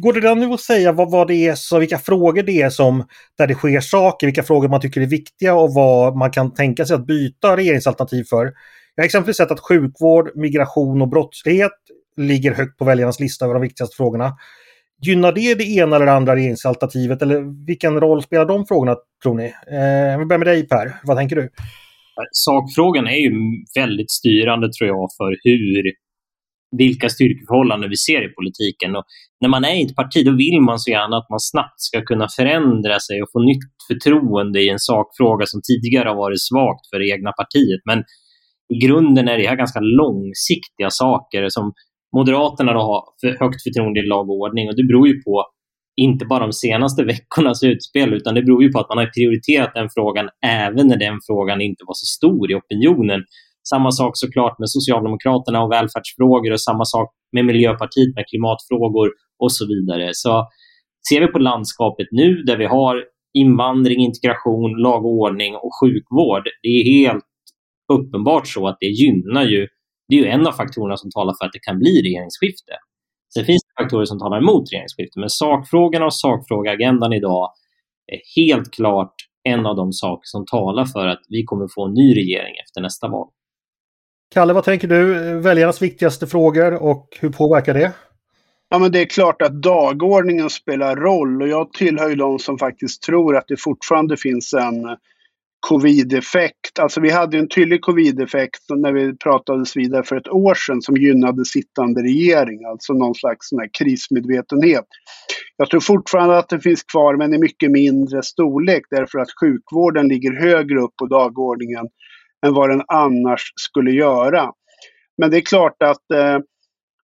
går 0.00 0.12
det 0.12 0.20
redan 0.20 0.40
nu 0.40 0.46
att 0.46 0.60
säga 0.60 0.92
vad, 0.92 1.10
vad 1.10 1.28
det 1.28 1.34
är, 1.34 1.54
så 1.54 1.78
vilka 1.78 1.98
frågor 1.98 2.42
det 2.42 2.62
är 2.62 2.70
som, 2.70 3.04
där 3.38 3.46
det 3.46 3.54
sker 3.54 3.80
saker, 3.80 4.26
vilka 4.26 4.42
frågor 4.42 4.68
man 4.68 4.80
tycker 4.80 5.00
är 5.00 5.06
viktiga 5.06 5.54
och 5.54 5.74
vad 5.74 6.16
man 6.16 6.30
kan 6.30 6.54
tänka 6.54 6.84
sig 6.86 6.94
att 6.94 7.06
byta 7.06 7.56
regeringsalternativ 7.56 8.24
för? 8.24 8.52
Jag 8.94 9.02
har 9.02 9.04
exempelvis 9.04 9.36
sett 9.36 9.50
att 9.50 9.60
sjukvård, 9.60 10.30
migration 10.34 11.02
och 11.02 11.08
brottslighet 11.08 11.72
ligger 12.16 12.54
högt 12.54 12.78
på 12.78 12.84
väljarnas 12.84 13.20
lista 13.20 13.44
över 13.44 13.54
de 13.54 13.62
viktigaste 13.62 13.96
frågorna. 13.96 14.32
Gynnar 15.02 15.32
det 15.32 15.54
det 15.54 15.64
ena 15.64 15.96
eller 15.96 16.06
det 16.06 16.12
andra 16.12 16.36
regeringsalternativet 16.36 17.22
eller 17.22 17.66
vilken 17.66 18.00
roll 18.00 18.22
spelar 18.22 18.44
de 18.44 18.66
frågorna 18.66 18.96
tror 19.22 19.34
ni? 19.34 19.44
Eh, 19.44 20.18
vi 20.18 20.24
börjar 20.24 20.38
med 20.38 20.46
dig 20.46 20.68
Per, 20.68 20.94
vad 21.02 21.16
tänker 21.16 21.36
du? 21.36 21.42
Eh, 21.42 22.28
sakfrågan 22.32 23.06
är 23.06 23.16
ju 23.16 23.32
väldigt 23.74 24.10
styrande 24.10 24.72
tror 24.72 24.88
jag 24.88 25.08
för 25.16 25.36
hur 25.42 25.92
vilka 26.78 27.08
styrkeförhållanden 27.08 27.90
vi 27.90 27.96
ser 27.96 28.22
i 28.26 28.34
politiken. 28.38 28.96
Och 28.96 29.04
när 29.40 29.48
man 29.48 29.64
är 29.64 29.76
i 29.80 29.82
ett 29.82 29.96
parti 29.96 30.20
då 30.26 30.32
vill 30.44 30.60
man 30.60 30.78
så 30.78 30.90
gärna 30.90 31.16
att 31.16 31.30
man 31.30 31.40
snabbt 31.40 31.80
ska 31.88 32.02
kunna 32.10 32.28
förändra 32.36 33.00
sig 33.00 33.22
och 33.22 33.28
få 33.32 33.40
nytt 33.42 33.64
förtroende 33.88 34.58
i 34.62 34.68
en 34.68 34.78
sakfråga 34.78 35.46
som 35.46 35.60
tidigare 35.68 36.08
har 36.08 36.16
varit 36.16 36.42
svagt 36.50 36.84
för 36.90 36.98
det 36.98 37.08
egna 37.14 37.32
partiet. 37.32 37.80
Men 37.90 37.98
i 38.74 38.76
grunden 38.86 39.28
är 39.28 39.38
det 39.38 39.48
här 39.48 39.56
ganska 39.56 39.80
långsiktiga 39.80 40.90
saker 40.90 41.48
som 41.48 41.72
Moderaterna 42.16 42.72
då 42.72 42.80
har 42.80 43.02
för 43.20 43.44
högt 43.44 43.62
förtroende 43.62 44.00
i 44.00 44.06
lag 44.06 44.30
och 44.30 44.40
ordning 44.44 44.68
och 44.68 44.76
det 44.76 44.86
beror 44.90 45.08
ju 45.08 45.22
på 45.22 45.44
inte 45.96 46.24
bara 46.26 46.46
de 46.46 46.52
senaste 46.52 47.04
veckornas 47.12 47.62
utspel 47.62 48.14
utan 48.14 48.34
det 48.34 48.42
beror 48.42 48.62
ju 48.62 48.72
på 48.72 48.80
att 48.80 48.88
man 48.88 48.98
har 48.98 49.06
prioriterat 49.06 49.74
den 49.74 49.88
frågan 49.94 50.28
även 50.46 50.86
när 50.86 50.96
den 50.96 51.18
frågan 51.26 51.60
inte 51.60 51.84
var 51.86 51.94
så 51.94 52.06
stor 52.06 52.50
i 52.50 52.54
opinionen. 52.54 53.20
Samma 53.68 53.90
sak 53.90 54.12
såklart 54.14 54.58
med 54.58 54.70
Socialdemokraterna 54.70 55.62
och 55.62 55.72
välfärdsfrågor 55.72 56.52
och 56.52 56.60
samma 56.60 56.84
sak 56.84 57.08
med 57.32 57.44
Miljöpartiet 57.44 58.14
med 58.14 58.24
klimatfrågor 58.30 59.10
och 59.38 59.52
så 59.52 59.66
vidare. 59.66 60.10
Så 60.12 60.48
ser 61.08 61.20
vi 61.20 61.26
på 61.26 61.38
landskapet 61.38 62.06
nu 62.10 62.42
där 62.42 62.56
vi 62.56 62.66
har 62.66 63.04
invandring, 63.34 64.00
integration, 64.00 64.70
lag 64.82 65.04
och 65.04 65.12
ordning 65.12 65.54
och 65.54 65.70
sjukvård. 65.80 66.44
Det 66.62 66.68
är 66.68 66.84
helt 66.84 67.24
uppenbart 67.92 68.48
så 68.48 68.68
att 68.68 68.76
det 68.80 68.86
gynnar 68.86 69.44
ju 69.44 69.68
det 70.08 70.16
är 70.16 70.20
ju 70.20 70.26
en 70.26 70.46
av 70.46 70.52
faktorerna 70.52 70.96
som 70.96 71.10
talar 71.10 71.34
för 71.38 71.46
att 71.46 71.52
det 71.52 71.58
kan 71.58 71.78
bli 71.78 72.02
regeringsskifte. 72.02 72.72
Sen 73.34 73.44
finns 73.44 73.62
det 73.64 73.82
faktorer 73.82 74.04
som 74.04 74.18
talar 74.18 74.38
emot 74.38 74.72
regeringsskifte, 74.72 75.20
men 75.20 75.30
sakfrågorna 75.30 76.04
och 76.04 76.14
sakfrågeagendan 76.14 77.12
idag 77.12 77.50
är 78.12 78.42
helt 78.42 78.70
klart 78.74 79.14
en 79.42 79.66
av 79.66 79.76
de 79.76 79.92
saker 79.92 80.22
som 80.24 80.46
talar 80.46 80.84
för 80.84 81.06
att 81.06 81.22
vi 81.28 81.44
kommer 81.44 81.68
få 81.74 81.86
en 81.86 81.94
ny 81.94 82.16
regering 82.16 82.54
efter 82.64 82.80
nästa 82.80 83.08
val. 83.08 83.28
Kalle, 84.34 84.52
vad 84.52 84.64
tänker 84.64 84.88
du? 84.88 85.14
Väljarnas 85.38 85.82
viktigaste 85.82 86.26
frågor 86.26 86.82
och 86.82 87.08
hur 87.20 87.30
påverkar 87.30 87.74
det? 87.74 87.92
Ja, 88.68 88.78
men 88.78 88.92
det 88.92 89.00
är 89.00 89.04
klart 89.04 89.42
att 89.42 89.62
dagordningen 89.62 90.50
spelar 90.50 90.96
roll 90.96 91.42
och 91.42 91.48
jag 91.48 91.72
tillhör 91.72 92.08
ju 92.08 92.14
de 92.14 92.38
som 92.38 92.58
faktiskt 92.58 93.02
tror 93.02 93.36
att 93.36 93.44
det 93.48 93.60
fortfarande 93.60 94.16
finns 94.16 94.54
en 94.54 94.96
covid-effekt. 95.68 96.78
Alltså 96.78 97.00
vi 97.00 97.10
hade 97.10 97.38
en 97.38 97.48
tydlig 97.48 97.80
covid-effekt 97.80 98.60
när 98.76 98.92
vi 98.92 99.16
pratades 99.16 99.76
vidare 99.76 100.02
för 100.02 100.16
ett 100.16 100.28
år 100.28 100.54
sedan 100.54 100.82
som 100.82 100.96
gynnade 100.96 101.44
sittande 101.44 102.02
regering, 102.02 102.64
alltså 102.64 102.92
någon 102.92 103.14
slags 103.14 103.48
sån 103.48 103.68
krismedvetenhet. 103.78 104.86
Jag 105.56 105.70
tror 105.70 105.80
fortfarande 105.80 106.38
att 106.38 106.48
den 106.48 106.60
finns 106.60 106.82
kvar 106.82 107.16
men 107.16 107.34
i 107.34 107.38
mycket 107.38 107.70
mindre 107.70 108.22
storlek 108.22 108.82
därför 108.90 109.18
att 109.18 109.28
sjukvården 109.40 110.08
ligger 110.08 110.32
högre 110.32 110.80
upp 110.80 110.96
på 110.96 111.06
dagordningen 111.06 111.86
än 112.44 112.54
vad 112.54 112.70
den 112.70 112.82
annars 112.88 113.52
skulle 113.56 113.90
göra. 113.90 114.52
Men 115.18 115.30
det 115.30 115.36
är 115.36 115.40
klart 115.40 115.82
att 115.82 116.10
eh, 116.14 116.38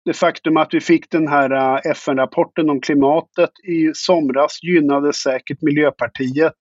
det 0.06 0.14
faktum 0.14 0.58
att 0.58 0.74
vi 0.74 0.80
fick 0.80 1.12
den 1.12 1.28
här 1.28 1.52
eh, 1.52 1.92
FN-rapporten 1.92 2.70
om 2.70 2.82
klimatet 2.82 3.50
i 3.68 3.92
somras 3.94 4.64
gynnade 4.64 5.14
säkert 5.14 5.62
Miljöpartiet. 5.62 6.54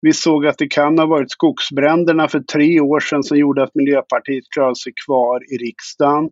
Vi 0.00 0.12
såg 0.12 0.46
att 0.46 0.58
det 0.58 0.66
kan 0.66 0.98
ha 0.98 1.06
varit 1.06 1.30
skogsbränderna 1.30 2.28
för 2.28 2.40
tre 2.40 2.80
år 2.80 3.00
sedan 3.00 3.22
som 3.22 3.38
gjorde 3.38 3.62
att 3.62 3.74
Miljöpartiet 3.74 4.44
klarade 4.54 4.76
sig 4.76 4.92
kvar 5.06 5.40
i 5.54 5.56
riksdagen. 5.56 6.30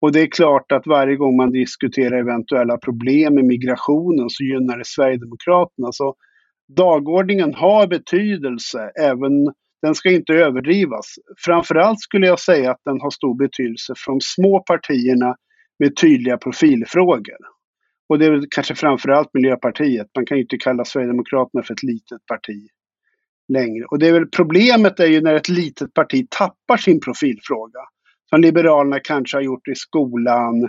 Och 0.00 0.12
det 0.12 0.20
är 0.20 0.26
klart 0.26 0.72
att 0.72 0.86
varje 0.86 1.16
gång 1.16 1.36
man 1.36 1.50
diskuterar 1.50 2.18
eventuella 2.18 2.78
problem 2.78 3.34
med 3.34 3.44
migrationen 3.44 4.30
så 4.30 4.44
gynnar 4.44 4.78
det 4.78 4.86
Sverigedemokraterna. 4.86 5.92
Så 5.92 6.14
dagordningen 6.76 7.54
har 7.54 7.86
betydelse, 7.86 8.90
även 9.00 9.52
den 9.82 9.94
ska 9.94 10.10
inte 10.10 10.32
överdrivas. 10.32 11.14
Framförallt 11.44 12.00
skulle 12.00 12.26
jag 12.26 12.40
säga 12.40 12.70
att 12.70 12.80
den 12.84 13.00
har 13.00 13.10
stor 13.10 13.34
betydelse 13.38 13.94
för 13.96 14.12
de 14.12 14.20
små 14.20 14.60
partierna 14.60 15.36
med 15.78 15.96
tydliga 15.96 16.36
profilfrågor. 16.36 17.38
Och 18.08 18.18
det 18.18 18.26
är 18.26 18.30
väl 18.30 18.46
kanske 18.50 18.74
framförallt 18.74 19.28
Miljöpartiet. 19.34 20.06
Man 20.16 20.26
kan 20.26 20.36
ju 20.36 20.42
inte 20.42 20.56
kalla 20.56 20.84
Sverigedemokraterna 20.84 21.62
för 21.62 21.74
ett 21.74 21.82
litet 21.82 22.26
parti 22.26 22.68
längre. 23.48 23.84
Och 23.84 23.98
det 23.98 24.08
är 24.08 24.12
väl 24.12 24.26
problemet 24.26 25.00
är 25.00 25.06
ju 25.06 25.20
när 25.20 25.34
ett 25.34 25.48
litet 25.48 25.94
parti 25.94 26.26
tappar 26.30 26.76
sin 26.76 27.00
profilfråga. 27.00 27.80
Som 28.30 28.40
Liberalerna 28.40 29.00
kanske 29.00 29.36
har 29.36 29.42
gjort 29.42 29.68
i 29.68 29.74
skolan, 29.74 30.64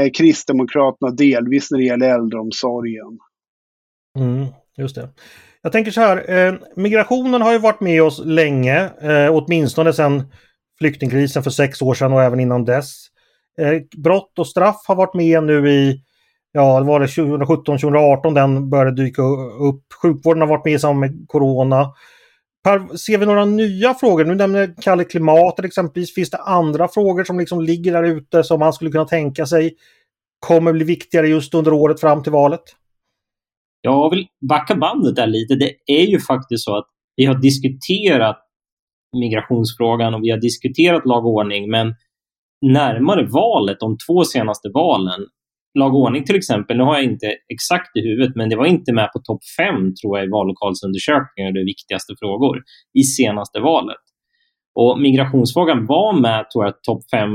eh, 0.00 0.10
Kristdemokraterna 0.18 1.10
delvis 1.10 1.70
när 1.70 1.78
det 1.78 1.84
gäller 1.84 2.14
äldreomsorgen. 2.14 3.18
Mm, 4.18 4.46
just 4.76 4.94
det. 4.94 5.08
Jag 5.64 5.72
tänker 5.72 5.90
så 5.90 6.00
här, 6.00 6.46
eh, 6.46 6.54
migrationen 6.76 7.42
har 7.42 7.52
ju 7.52 7.58
varit 7.58 7.80
med 7.80 8.02
oss 8.02 8.22
länge, 8.24 8.90
eh, 9.00 9.28
åtminstone 9.30 9.92
sedan 9.92 10.32
flyktingkrisen 10.78 11.42
för 11.42 11.50
sex 11.50 11.82
år 11.82 11.94
sedan 11.94 12.12
och 12.12 12.22
även 12.22 12.40
innan 12.40 12.64
dess. 12.64 13.06
Eh, 13.58 13.82
brott 14.02 14.38
och 14.38 14.46
straff 14.46 14.84
har 14.86 14.94
varit 14.94 15.14
med 15.14 15.44
nu 15.44 15.70
i, 15.70 16.00
ja 16.52 16.80
det 16.80 16.86
var 16.86 17.00
det 17.00 17.06
2017-2018 17.06 18.34
den 18.34 18.70
började 18.70 19.02
dyka 19.02 19.22
upp. 19.22 19.82
Sjukvården 20.02 20.40
har 20.40 20.48
varit 20.48 20.64
med 20.64 20.74
i 20.74 20.78
samband 20.78 21.00
med 21.00 21.28
Corona. 21.28 21.92
Per, 22.64 22.96
ser 22.96 23.18
vi 23.18 23.26
några 23.26 23.44
nya 23.44 23.94
frågor? 23.94 24.24
Nu 24.24 24.34
nämner 24.34 24.74
Kalle 24.82 25.04
klimatet 25.04 25.64
exempelvis. 25.64 26.14
Finns 26.14 26.30
det 26.30 26.38
andra 26.38 26.88
frågor 26.88 27.24
som 27.24 27.38
liksom 27.38 27.60
ligger 27.60 27.92
där 27.92 28.02
ute 28.02 28.44
som 28.44 28.60
man 28.60 28.72
skulle 28.72 28.90
kunna 28.90 29.04
tänka 29.04 29.46
sig 29.46 29.74
kommer 30.46 30.72
bli 30.72 30.84
viktigare 30.84 31.28
just 31.28 31.54
under 31.54 31.72
året 31.72 32.00
fram 32.00 32.22
till 32.22 32.32
valet? 32.32 32.62
Jag 33.86 34.10
vill 34.10 34.26
backa 34.48 34.74
bandet 34.74 35.16
där 35.16 35.26
lite. 35.26 35.54
Det 35.54 35.74
är 35.86 36.06
ju 36.06 36.20
faktiskt 36.20 36.64
så 36.64 36.76
att 36.76 36.86
vi 37.16 37.24
har 37.24 37.34
diskuterat 37.34 38.38
migrationsfrågan 39.16 40.14
och 40.14 40.22
vi 40.22 40.30
har 40.30 40.38
diskuterat 40.38 41.06
lag 41.06 41.26
och 41.26 41.32
ordning, 41.32 41.70
men 41.70 41.94
närmare 42.66 43.26
valet, 43.26 43.80
de 43.80 43.96
två 44.06 44.24
senaste 44.24 44.68
valen, 44.74 45.20
lag 45.78 45.94
och 45.94 46.00
ordning 46.00 46.24
till 46.24 46.36
exempel, 46.36 46.76
nu 46.76 46.82
har 46.82 46.94
jag 46.94 47.04
inte 47.04 47.26
exakt 47.52 47.96
i 47.96 48.00
huvudet, 48.00 48.36
men 48.36 48.48
det 48.48 48.56
var 48.56 48.66
inte 48.66 48.92
med 48.92 49.12
på 49.12 49.18
topp 49.18 49.40
fem 49.58 49.94
tror 49.94 50.18
jag 50.18 50.26
i 50.26 50.30
vallokalsundersökningar, 50.30 51.52
det 51.52 51.64
viktigaste 51.64 52.14
frågor, 52.18 52.62
i 52.98 53.02
senaste 53.02 53.60
valet. 53.60 54.04
Och 54.74 55.00
migrationsfrågan 55.00 55.86
var 55.86 56.20
med, 56.20 56.50
tror 56.50 56.64
jag, 56.64 56.82
topp 56.82 57.02
fem, 57.14 57.30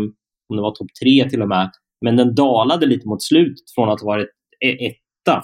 om 0.50 0.56
det 0.56 0.62
var 0.62 0.76
topp 0.76 0.92
tre 1.04 1.30
till 1.30 1.42
och 1.42 1.50
med, 1.50 1.72
men 2.06 2.16
den 2.16 2.36
dalade 2.36 2.86
lite 2.86 3.08
mot 3.08 3.24
slutet 3.24 3.72
från 3.76 3.90
att 3.90 4.02
ha 4.02 4.08
varit 4.08 4.30
e- 4.66 4.86
ett 4.86 4.98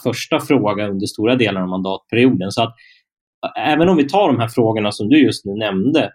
första 0.03 0.39
fråga 0.39 0.87
under 0.87 1.05
stora 1.05 1.35
delar 1.35 1.61
av 1.61 1.67
mandatperioden. 1.67 2.51
Så 2.51 2.63
att 2.63 2.73
även 3.57 3.89
om 3.89 3.97
vi 3.97 4.07
tar 4.09 4.27
de 4.27 4.39
här 4.39 4.47
frågorna 4.47 4.91
som 4.91 5.09
du 5.09 5.25
just 5.25 5.45
nu 5.45 5.53
nämnde, 5.53 6.11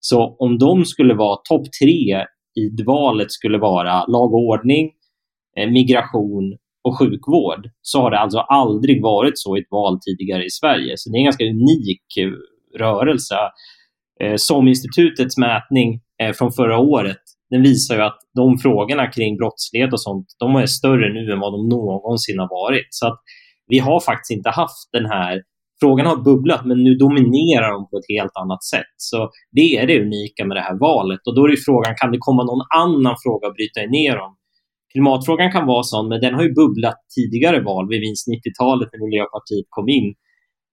så 0.00 0.36
om 0.38 0.58
de 0.58 0.84
skulle 0.84 1.14
vara 1.14 1.36
topp 1.36 1.66
tre 1.82 2.24
i 2.56 2.82
valet 2.86 3.32
skulle 3.32 3.58
vara 3.58 4.06
lag 4.06 4.34
och 4.34 4.48
ordning, 4.48 4.90
eh, 5.58 5.70
migration 5.70 6.56
och 6.84 6.98
sjukvård 6.98 7.70
så 7.82 8.00
har 8.00 8.10
det 8.10 8.18
alltså 8.18 8.38
aldrig 8.38 9.02
varit 9.02 9.38
så 9.38 9.56
i 9.56 9.60
ett 9.60 9.70
val 9.70 9.98
tidigare 10.00 10.44
i 10.44 10.50
Sverige. 10.50 10.94
Så 10.96 11.10
det 11.10 11.16
är 11.16 11.18
en 11.18 11.24
ganska 11.24 11.44
unik 11.44 12.16
eh, 12.18 12.32
rörelse. 12.78 13.36
Eh, 14.20 14.34
SOM-institutets 14.36 15.36
mätning 15.36 16.00
från 16.38 16.52
förra 16.52 16.78
året 16.78 17.21
den 17.52 17.62
visar 17.62 17.94
ju 17.94 18.02
att 18.02 18.18
de 18.34 18.58
frågorna 18.58 19.06
kring 19.06 19.36
brottslighet 19.36 19.92
och 19.92 20.02
sånt, 20.02 20.26
de 20.38 20.56
är 20.56 20.66
större 20.66 21.06
nu 21.16 21.32
än 21.32 21.40
vad 21.40 21.52
de 21.52 21.68
någonsin 21.68 22.38
har 22.38 22.50
varit. 22.62 22.88
Så 22.90 23.06
att 23.06 23.18
vi 23.72 23.78
har 23.78 24.00
faktiskt 24.00 24.36
inte 24.38 24.50
haft 24.50 24.88
den 24.92 25.06
här 25.06 25.42
Frågan 25.82 26.06
har 26.06 26.16
bubblat, 26.16 26.62
men 26.68 26.78
nu 26.86 26.92
dominerar 27.04 27.68
de 27.72 27.80
på 27.90 27.96
ett 27.98 28.10
helt 28.16 28.36
annat 28.42 28.62
sätt. 28.64 28.94
Så 28.96 29.30
det 29.56 29.68
är 29.76 29.86
det 29.86 30.02
unika 30.06 30.44
med 30.44 30.56
det 30.56 30.66
här 30.68 30.78
valet. 30.88 31.20
Och 31.26 31.34
då 31.36 31.42
är 31.44 31.56
frågan, 31.68 31.94
kan 32.00 32.12
det 32.12 32.18
komma 32.28 32.42
någon 32.44 32.64
annan 32.82 33.16
fråga 33.24 33.44
att 33.48 33.56
bryta 33.58 33.80
ner 33.98 34.14
om? 34.26 34.32
Klimatfrågan 34.92 35.52
kan 35.52 35.66
vara 35.66 35.82
sån, 35.82 36.08
men 36.08 36.20
den 36.20 36.34
har 36.34 36.42
ju 36.42 36.52
bubblat 36.60 36.98
tidigare 37.16 37.58
val. 37.70 37.84
Vi 37.92 37.98
minns 38.06 38.22
90-talet 38.32 38.88
när 38.92 39.00
Miljöpartiet 39.06 39.66
kom 39.76 39.88
in. 39.98 40.08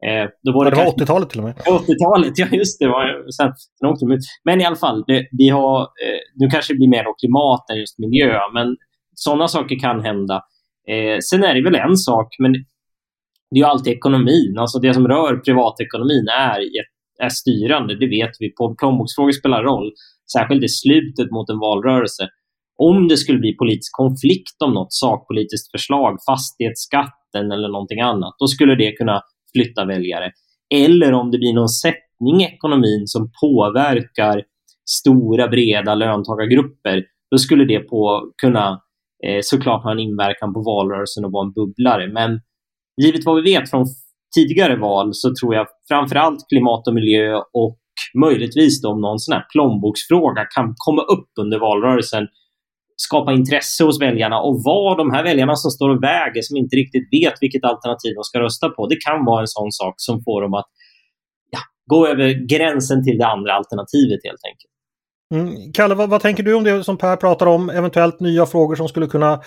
Eh, 0.07 0.25
då 0.45 0.49
var 0.55 0.65
det, 0.65 0.71
det 0.71 0.77
var 0.83 0.91
80-talet 0.91 1.29
till 1.29 1.39
och 1.41 1.45
med. 1.45 1.55
80-talet, 1.55 2.33
ja 2.41 2.47
just 2.51 2.79
det. 2.79 2.87
Var, 2.87 3.05
sen, 3.37 3.51
sen 3.79 4.11
ut. 4.11 4.25
Men 4.47 4.61
i 4.61 4.65
alla 4.65 4.81
fall, 4.85 5.03
det, 5.07 5.19
vi 5.41 5.47
har, 5.49 5.79
eh, 5.81 6.18
nu 6.39 6.47
kanske 6.47 6.73
det 6.73 6.77
blir 6.77 6.95
mer 6.97 7.05
klimat 7.19 7.69
än 7.71 7.79
just 7.79 7.99
miljö, 7.99 8.39
men 8.53 8.67
sådana 9.15 9.47
saker 9.47 9.79
kan 9.79 10.01
hända. 10.01 10.35
Eh, 10.91 11.17
sen 11.29 11.43
är 11.43 11.55
det 11.55 11.63
väl 11.63 11.75
en 11.75 11.97
sak, 11.97 12.27
men 12.39 12.51
det 13.51 13.57
är 13.59 13.63
ju 13.63 13.71
alltid 13.73 13.93
ekonomin. 13.93 14.57
Alltså 14.57 14.79
det 14.79 14.93
som 14.93 15.07
rör 15.07 15.37
privatekonomin 15.37 16.27
är, 16.27 16.59
är 17.25 17.29
styrande. 17.29 17.95
Det 17.95 18.07
vet 18.07 18.31
vi. 18.39 18.53
Plånboksfrågor 18.79 19.31
spelar 19.31 19.63
roll, 19.63 19.91
särskilt 20.33 20.63
i 20.63 20.67
slutet 20.67 21.31
mot 21.31 21.49
en 21.49 21.59
valrörelse. 21.59 22.27
Om 22.77 23.07
det 23.07 23.17
skulle 23.17 23.39
bli 23.39 23.55
politisk 23.55 23.91
konflikt 23.95 24.61
om 24.65 24.73
något 24.73 24.93
sakpolitiskt 24.93 25.71
förslag, 25.71 26.17
fastighetsskatten 26.29 27.51
eller 27.51 27.67
någonting 27.67 28.01
annat, 28.01 28.35
då 28.39 28.47
skulle 28.47 28.75
det 28.75 28.91
kunna 28.91 29.21
flytta 29.55 29.85
väljare. 29.85 30.31
Eller 30.73 31.13
om 31.13 31.31
det 31.31 31.37
blir 31.37 31.53
någon 31.53 31.69
sättning 31.69 32.41
i 32.41 32.45
ekonomin 32.45 33.07
som 33.07 33.31
påverkar 33.41 34.43
stora, 34.89 35.47
breda 35.47 35.95
löntagargrupper, 35.95 37.03
då 37.31 37.37
skulle 37.37 37.65
det 37.65 37.79
på, 37.79 38.31
kunna 38.41 38.81
eh, 39.25 39.39
såklart 39.41 39.83
ha 39.83 39.91
en 39.91 39.99
inverkan 39.99 40.53
på 40.53 40.61
valrörelsen 40.61 41.25
och 41.25 41.31
vara 41.31 41.45
en 41.45 41.53
bubblare. 41.53 42.07
Men 42.07 42.41
givet 43.01 43.25
vad 43.25 43.35
vi 43.35 43.41
vet 43.41 43.69
från 43.69 43.85
tidigare 44.35 44.75
val 44.75 45.09
så 45.13 45.33
tror 45.41 45.55
jag 45.55 45.67
framförallt 45.87 46.39
klimat 46.49 46.87
och 46.87 46.93
miljö 46.93 47.35
och 47.53 47.77
möjligtvis 48.21 48.81
då 48.81 48.89
om 48.89 49.01
någon 49.01 49.19
sån 49.19 49.33
här 49.33 49.45
plånboksfråga 49.51 50.45
kan 50.55 50.73
komma 50.77 51.01
upp 51.01 51.29
under 51.39 51.59
valrörelsen 51.59 52.27
skapa 53.01 53.33
intresse 53.33 53.83
hos 53.83 54.01
väljarna 54.01 54.41
och 54.41 54.63
vad 54.63 54.97
de 54.97 55.11
här 55.11 55.23
väljarna 55.23 55.55
som 55.55 55.71
står 55.71 55.89
och 55.89 56.03
väger 56.03 56.41
som 56.41 56.57
inte 56.57 56.75
riktigt 56.75 57.07
vet 57.11 57.33
vilket 57.41 57.63
alternativ 57.63 58.11
de 58.15 58.23
ska 58.23 58.39
rösta 58.39 58.69
på. 58.69 58.87
Det 58.87 58.99
kan 59.07 59.25
vara 59.25 59.41
en 59.41 59.47
sån 59.47 59.71
sak 59.71 59.93
som 59.97 60.23
får 60.23 60.41
dem 60.41 60.53
att 60.53 60.69
ja, 61.49 61.59
gå 61.85 62.07
över 62.07 62.47
gränsen 62.53 63.03
till 63.03 63.17
det 63.17 63.27
andra 63.27 63.53
alternativet 63.53 64.19
helt 64.27 64.45
enkelt. 64.49 64.73
Mm. 65.33 65.73
Kalle, 65.73 65.95
vad, 65.95 66.09
vad, 66.09 66.21
tänker 66.21 66.43
du 66.43 66.53
om 66.53 66.63
det 66.63 66.83
som 66.83 66.97
Per 66.97 67.15
pratar 67.15 67.45
om? 67.45 67.69
Eventuellt 67.69 68.19
nya 68.19 68.45
frågor 68.45 68.75
som 68.75 68.87
skulle 68.87 69.07
kunna 69.07 69.41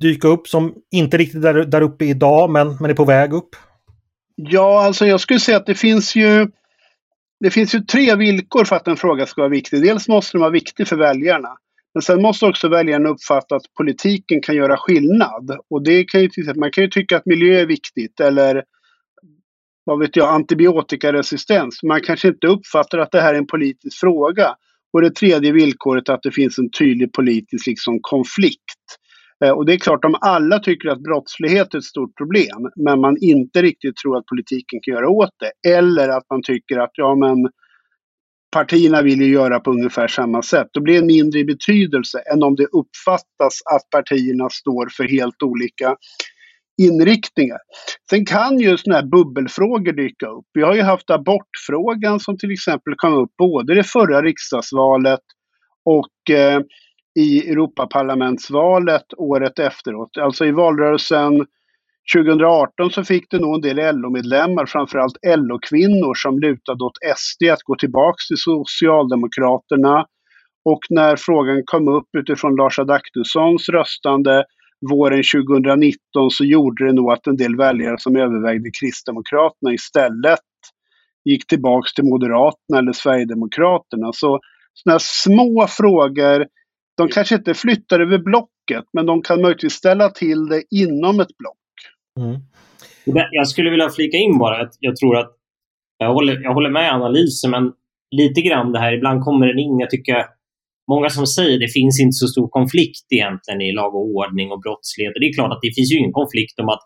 dyka 0.00 0.28
upp 0.28 0.48
som 0.48 0.74
inte 0.90 1.16
riktigt 1.16 1.44
är 1.44 1.54
där 1.54 1.80
uppe 1.80 2.04
idag 2.04 2.50
men, 2.50 2.76
men 2.80 2.90
är 2.90 2.94
på 2.94 3.04
väg 3.04 3.32
upp? 3.32 3.56
Ja, 4.36 4.84
alltså 4.84 5.06
jag 5.06 5.20
skulle 5.20 5.40
säga 5.40 5.56
att 5.56 5.66
det 5.66 5.74
finns 5.74 6.16
ju 6.16 6.50
det 7.40 7.50
finns 7.50 7.74
ju 7.74 7.80
tre 7.80 8.16
villkor 8.16 8.64
för 8.64 8.76
att 8.76 8.88
en 8.88 8.96
fråga 8.96 9.26
ska 9.26 9.40
vara 9.40 9.50
viktig. 9.50 9.82
Dels 9.82 10.08
måste 10.08 10.36
den 10.36 10.40
vara 10.40 10.50
viktig 10.50 10.88
för 10.88 10.96
väljarna. 10.96 11.48
Men 11.94 12.02
sen 12.02 12.22
måste 12.22 12.46
också 12.46 12.68
väljarna 12.68 13.08
uppfatta 13.08 13.56
att 13.56 13.74
politiken 13.76 14.42
kan 14.42 14.56
göra 14.56 14.76
skillnad. 14.76 15.56
Och 15.70 15.82
det 15.82 16.04
kan 16.04 16.20
ju 16.20 16.30
man 16.56 16.70
kan 16.70 16.84
ju 16.84 16.90
tycka 16.90 17.16
att 17.16 17.26
miljö 17.26 17.60
är 17.60 17.66
viktigt 17.66 18.20
eller 18.20 18.64
vad 19.84 19.98
vet 19.98 20.16
jag, 20.16 20.28
antibiotikaresistens. 20.28 21.82
Man 21.82 22.00
kanske 22.00 22.28
inte 22.28 22.46
uppfattar 22.46 22.98
att 22.98 23.10
det 23.12 23.20
här 23.20 23.34
är 23.34 23.38
en 23.38 23.46
politisk 23.46 24.00
fråga. 24.00 24.56
Och 24.92 25.02
det 25.02 25.14
tredje 25.14 25.52
villkoret 25.52 26.08
är 26.08 26.12
att 26.12 26.22
det 26.22 26.32
finns 26.32 26.58
en 26.58 26.70
tydlig 26.70 27.12
politisk 27.12 27.66
liksom, 27.66 27.98
konflikt. 28.02 28.80
Eh, 29.44 29.50
och 29.50 29.66
det 29.66 29.72
är 29.72 29.78
klart, 29.78 30.04
om 30.04 30.16
alla 30.20 30.58
tycker 30.58 30.88
att 30.88 31.02
brottslighet 31.02 31.74
är 31.74 31.78
ett 31.78 31.84
stort 31.84 32.16
problem, 32.16 32.70
men 32.76 33.00
man 33.00 33.16
inte 33.20 33.62
riktigt 33.62 33.96
tror 33.96 34.18
att 34.18 34.26
politiken 34.26 34.80
kan 34.82 34.94
göra 34.94 35.08
åt 35.08 35.30
det, 35.38 35.70
eller 35.70 36.08
att 36.08 36.24
man 36.30 36.42
tycker 36.42 36.78
att 36.78 36.90
ja, 36.92 37.14
men 37.14 37.50
partierna 38.52 39.02
vill 39.02 39.20
ju 39.20 39.32
göra 39.32 39.60
på 39.60 39.70
ungefär 39.70 40.08
samma 40.08 40.42
sätt, 40.42 40.68
då 40.72 40.80
blir 40.80 41.00
det 41.00 41.06
mindre 41.06 41.40
i 41.40 41.44
betydelse 41.44 42.18
än 42.32 42.42
om 42.42 42.56
det 42.56 42.66
uppfattas 42.66 43.60
att 43.74 43.90
partierna 43.90 44.50
står 44.50 44.88
för 44.96 45.04
helt 45.04 45.42
olika 45.42 45.96
inriktningar. 46.80 47.58
Sen 48.10 48.24
kan 48.24 48.58
ju 48.58 48.76
sådana 48.76 49.00
här 49.00 49.06
bubbelfrågor 49.06 49.92
dyka 49.92 50.26
upp. 50.26 50.46
Vi 50.52 50.62
har 50.62 50.74
ju 50.74 50.82
haft 50.82 51.10
abortfrågan 51.10 52.20
som 52.20 52.38
till 52.38 52.52
exempel 52.52 52.94
kom 52.96 53.14
upp 53.14 53.30
både 53.38 53.72
i 53.72 53.76
det 53.76 53.84
förra 53.84 54.22
riksdagsvalet 54.22 55.20
och 55.84 56.34
eh, 56.36 56.60
i 57.18 57.50
Europaparlamentsvalet 57.50 59.04
året 59.16 59.58
efteråt. 59.58 60.18
Alltså 60.18 60.46
i 60.46 60.50
valrörelsen 60.50 61.46
2018 62.16 62.90
så 62.90 63.04
fick 63.04 63.30
det 63.30 63.38
nog 63.38 63.54
en 63.54 63.60
del 63.60 63.96
LO-medlemmar, 63.96 64.66
framförallt 64.66 65.16
LO-kvinnor, 65.26 66.14
som 66.14 66.38
lutade 66.38 66.84
åt 66.84 66.98
SD 67.16 67.42
att 67.52 67.62
gå 67.62 67.76
tillbaks 67.76 68.28
till 68.28 68.36
Socialdemokraterna. 68.36 70.06
Och 70.64 70.80
när 70.90 71.16
frågan 71.16 71.62
kom 71.64 71.88
upp 71.88 72.08
utifrån 72.18 72.56
Lars 72.56 72.78
Adaktussons 72.78 73.68
röstande 73.68 74.44
våren 74.90 75.22
2019 75.46 76.30
så 76.30 76.44
gjorde 76.44 76.86
det 76.86 76.92
nog 76.92 77.12
att 77.12 77.26
en 77.26 77.36
del 77.36 77.56
väljare 77.56 77.98
som 77.98 78.16
övervägde 78.16 78.70
Kristdemokraterna 78.80 79.72
istället 79.72 80.40
gick 81.24 81.46
tillbaka 81.46 81.88
till 81.94 82.04
Moderaterna 82.04 82.78
eller 82.78 82.92
Sverigedemokraterna. 82.92 84.12
Så 84.12 84.40
sådana 84.74 84.94
här 84.94 84.98
små 84.98 85.66
frågor, 85.68 86.46
de 86.96 87.08
kanske 87.08 87.34
inte 87.34 87.54
flyttar 87.54 88.00
över 88.00 88.18
blocket, 88.18 88.84
men 88.92 89.06
de 89.06 89.22
kan 89.22 89.42
möjligtvis 89.42 89.72
ställa 89.72 90.08
till 90.08 90.46
det 90.46 90.62
inom 90.70 91.20
ett 91.20 91.36
block. 91.38 91.56
Mm. 92.20 92.40
Jag 93.30 93.48
skulle 93.48 93.70
vilja 93.70 93.90
flika 93.90 94.16
in 94.16 94.38
bara 94.38 94.62
att 94.62 94.74
jag 94.80 94.96
tror 94.96 95.16
att 95.16 95.36
jag 95.98 96.12
håller, 96.14 96.42
jag 96.42 96.54
håller 96.54 96.70
med 96.70 96.92
analysen, 96.92 97.50
men 97.50 97.72
lite 98.10 98.40
grann 98.40 98.72
det 98.72 98.78
här, 98.78 98.92
ibland 98.92 99.24
kommer 99.24 99.46
den 99.46 99.58
in, 99.58 99.78
jag 99.78 99.90
tycker 99.90 100.26
många 100.92 101.08
som 101.16 101.26
säger 101.36 101.54
att 101.56 101.64
det 101.66 101.72
finns 101.78 101.96
inte 102.04 102.16
så 102.22 102.28
stor 102.34 102.48
konflikt 102.58 103.06
egentligen 103.16 103.60
i 103.68 103.72
lag 103.80 103.92
och 103.98 104.06
ordning 104.18 104.48
och 104.52 104.60
brottslighet. 104.64 105.12
Och 105.14 105.20
det 105.20 105.28
är 105.28 105.38
klart 105.38 105.52
att 105.54 105.64
det 105.66 105.74
finns 105.76 105.90
ju 105.92 105.96
ingen 106.00 106.16
konflikt 106.20 106.56
om 106.62 106.68
att 106.74 106.82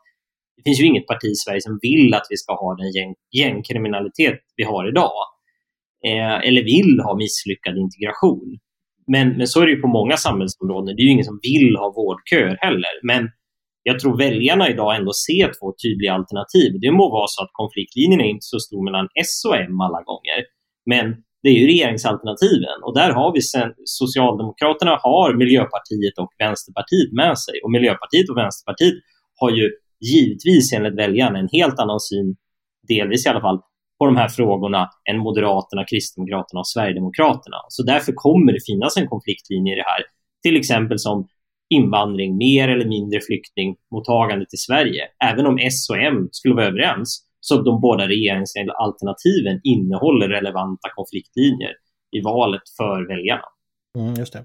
det 0.57 0.63
finns 0.67 0.81
ju 0.81 0.87
inget 0.91 1.11
parti 1.13 1.29
i 1.35 1.41
Sverige 1.45 1.63
som 1.69 1.75
vill 1.89 2.15
att 2.19 2.27
vi 2.31 2.37
ska 2.43 2.53
ha 2.63 2.71
den 2.81 2.91
gäng, 2.97 3.13
gängkriminalitet 3.41 4.41
vi 4.59 4.65
har 4.73 4.83
idag. 4.93 5.19
Eh, 6.09 6.39
eller 6.47 6.63
vill 6.75 6.95
ha 7.07 7.13
misslyckad 7.25 7.75
integration. 7.85 8.49
Men, 9.15 9.27
men 9.39 9.47
så 9.47 9.61
är 9.61 9.67
det 9.67 9.73
ju 9.77 9.81
på 9.87 9.95
många 9.99 10.17
samhällsområden. 10.17 10.97
Det 10.97 11.03
är 11.03 11.09
ju 11.09 11.17
ingen 11.17 11.31
som 11.33 11.41
vill 11.43 11.77
ha 11.77 11.87
vårdköer 12.01 12.57
heller. 12.67 12.95
Men 13.03 13.23
jag 13.83 14.01
tror 14.01 14.19
väljarna 14.19 14.69
idag 14.69 14.97
ändå 14.97 15.13
ser 15.27 15.47
två 15.59 15.67
tydliga 15.83 16.13
alternativ. 16.19 16.71
Det 16.81 16.91
må 16.91 17.05
vara 17.19 17.27
så 17.29 17.43
att 17.43 17.53
konfliktlinjen 17.53 18.21
är 18.21 18.31
inte 18.35 18.49
så 18.55 18.59
stor 18.67 18.85
mellan 18.85 19.09
S 19.27 19.35
och 19.49 19.57
M 19.57 19.81
alla 19.87 20.03
gånger. 20.11 20.39
Men 20.93 21.07
det 21.45 21.51
är 21.55 21.59
ju 21.63 21.67
regeringsalternativen. 21.67 22.79
Och 22.87 22.95
där 23.01 23.11
har 23.19 23.31
vi 23.37 23.41
sen, 23.43 23.71
Socialdemokraterna 23.85 24.95
har 25.07 25.29
Miljöpartiet 25.43 26.15
och 26.23 26.33
Vänsterpartiet 26.45 27.11
med 27.23 27.35
sig. 27.45 27.55
Och 27.65 27.71
Miljöpartiet 27.77 28.31
och 28.31 28.39
Vänsterpartiet 28.43 28.95
har 29.41 29.51
ju 29.59 29.67
givetvis 30.13 30.73
enligt 30.73 30.99
väljarna 31.03 31.39
en 31.39 31.53
helt 31.59 31.79
annan 31.83 32.01
syn, 32.01 32.29
delvis 32.89 33.27
i 33.27 33.29
alla 33.29 33.45
fall, 33.47 33.59
på 33.99 34.05
de 34.07 34.17
här 34.17 34.29
frågorna 34.29 34.91
än 35.11 35.19
Moderaterna, 35.27 35.83
Kristdemokraterna 35.91 36.59
och 36.61 36.69
Sverigedemokraterna. 36.69 37.59
Så 37.69 37.83
därför 37.83 38.13
kommer 38.25 38.53
det 38.53 38.63
finnas 38.71 38.97
en 38.97 39.09
konfliktlinje 39.15 39.73
i 39.73 39.77
det 39.77 39.89
här. 39.93 40.03
Till 40.45 40.57
exempel 40.61 40.99
som 40.99 41.29
invandring, 41.79 42.37
mer 42.37 42.69
eller 42.69 42.89
mindre 42.97 43.21
flyktingmottagande 43.29 44.45
till 44.51 44.63
Sverige. 44.69 45.03
Även 45.31 45.47
om 45.47 45.57
S 45.59 45.91
och 45.91 45.99
M 45.99 46.29
skulle 46.33 46.55
vara 46.55 46.67
överens 46.67 47.09
så 47.45 47.63
de 47.63 47.81
båda 47.81 48.09
regeringsalternativen 48.09 49.61
innehåller 49.65 50.29
relevanta 50.29 50.89
konfliktlinjer 50.95 51.73
i 52.17 52.21
valet 52.21 52.63
för 52.77 53.09
väljarna. 53.09 53.49
Mm, 53.99 54.15
just 54.15 54.33
det. 54.33 54.45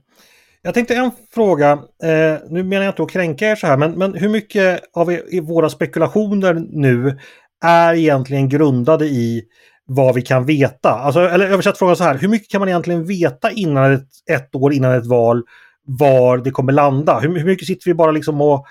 Jag 0.62 0.74
tänkte 0.74 0.96
en 0.96 1.12
fråga, 1.32 1.72
eh, 2.04 2.38
nu 2.50 2.64
menar 2.64 2.84
jag 2.84 2.92
inte 2.92 3.04
att 3.04 3.12
kränka 3.12 3.48
er 3.48 3.56
så 3.56 3.68
här, 3.68 3.78
men, 3.78 3.92
men 3.92 4.14
hur 4.14 4.30
mycket 4.30 4.82
av 4.94 5.12
er, 5.12 5.42
våra 5.42 5.70
spekulationer 5.70 6.54
nu 6.54 7.20
är 7.66 7.94
egentligen 7.94 8.50
grundade 8.50 9.06
i 9.06 9.44
vad 9.86 10.16
vi 10.16 10.22
kan 10.22 10.46
veta? 10.46 10.90
Alltså, 10.90 11.20
eller 11.20 11.48
översatt 11.48 11.78
frågan 11.78 11.96
så 11.96 12.04
här, 12.04 12.18
hur 12.18 12.28
mycket 12.28 12.52
kan 12.52 12.60
man 12.60 12.70
egentligen 12.70 13.06
veta 13.06 13.52
innan 13.52 13.94
ett, 13.94 14.08
ett 14.32 14.56
år 14.56 14.74
innan 14.74 14.94
ett 14.94 15.08
val 15.08 15.44
var 15.84 16.38
det 16.38 16.52
kommer 16.52 16.74
landa? 16.74 17.20
Hur, 17.20 17.40
hur 17.40 17.46
mycket 17.46 17.68
sitter 17.68 17.90
vi 17.90 17.94
bara 17.94 18.12
liksom 18.12 18.42
och 18.42 18.66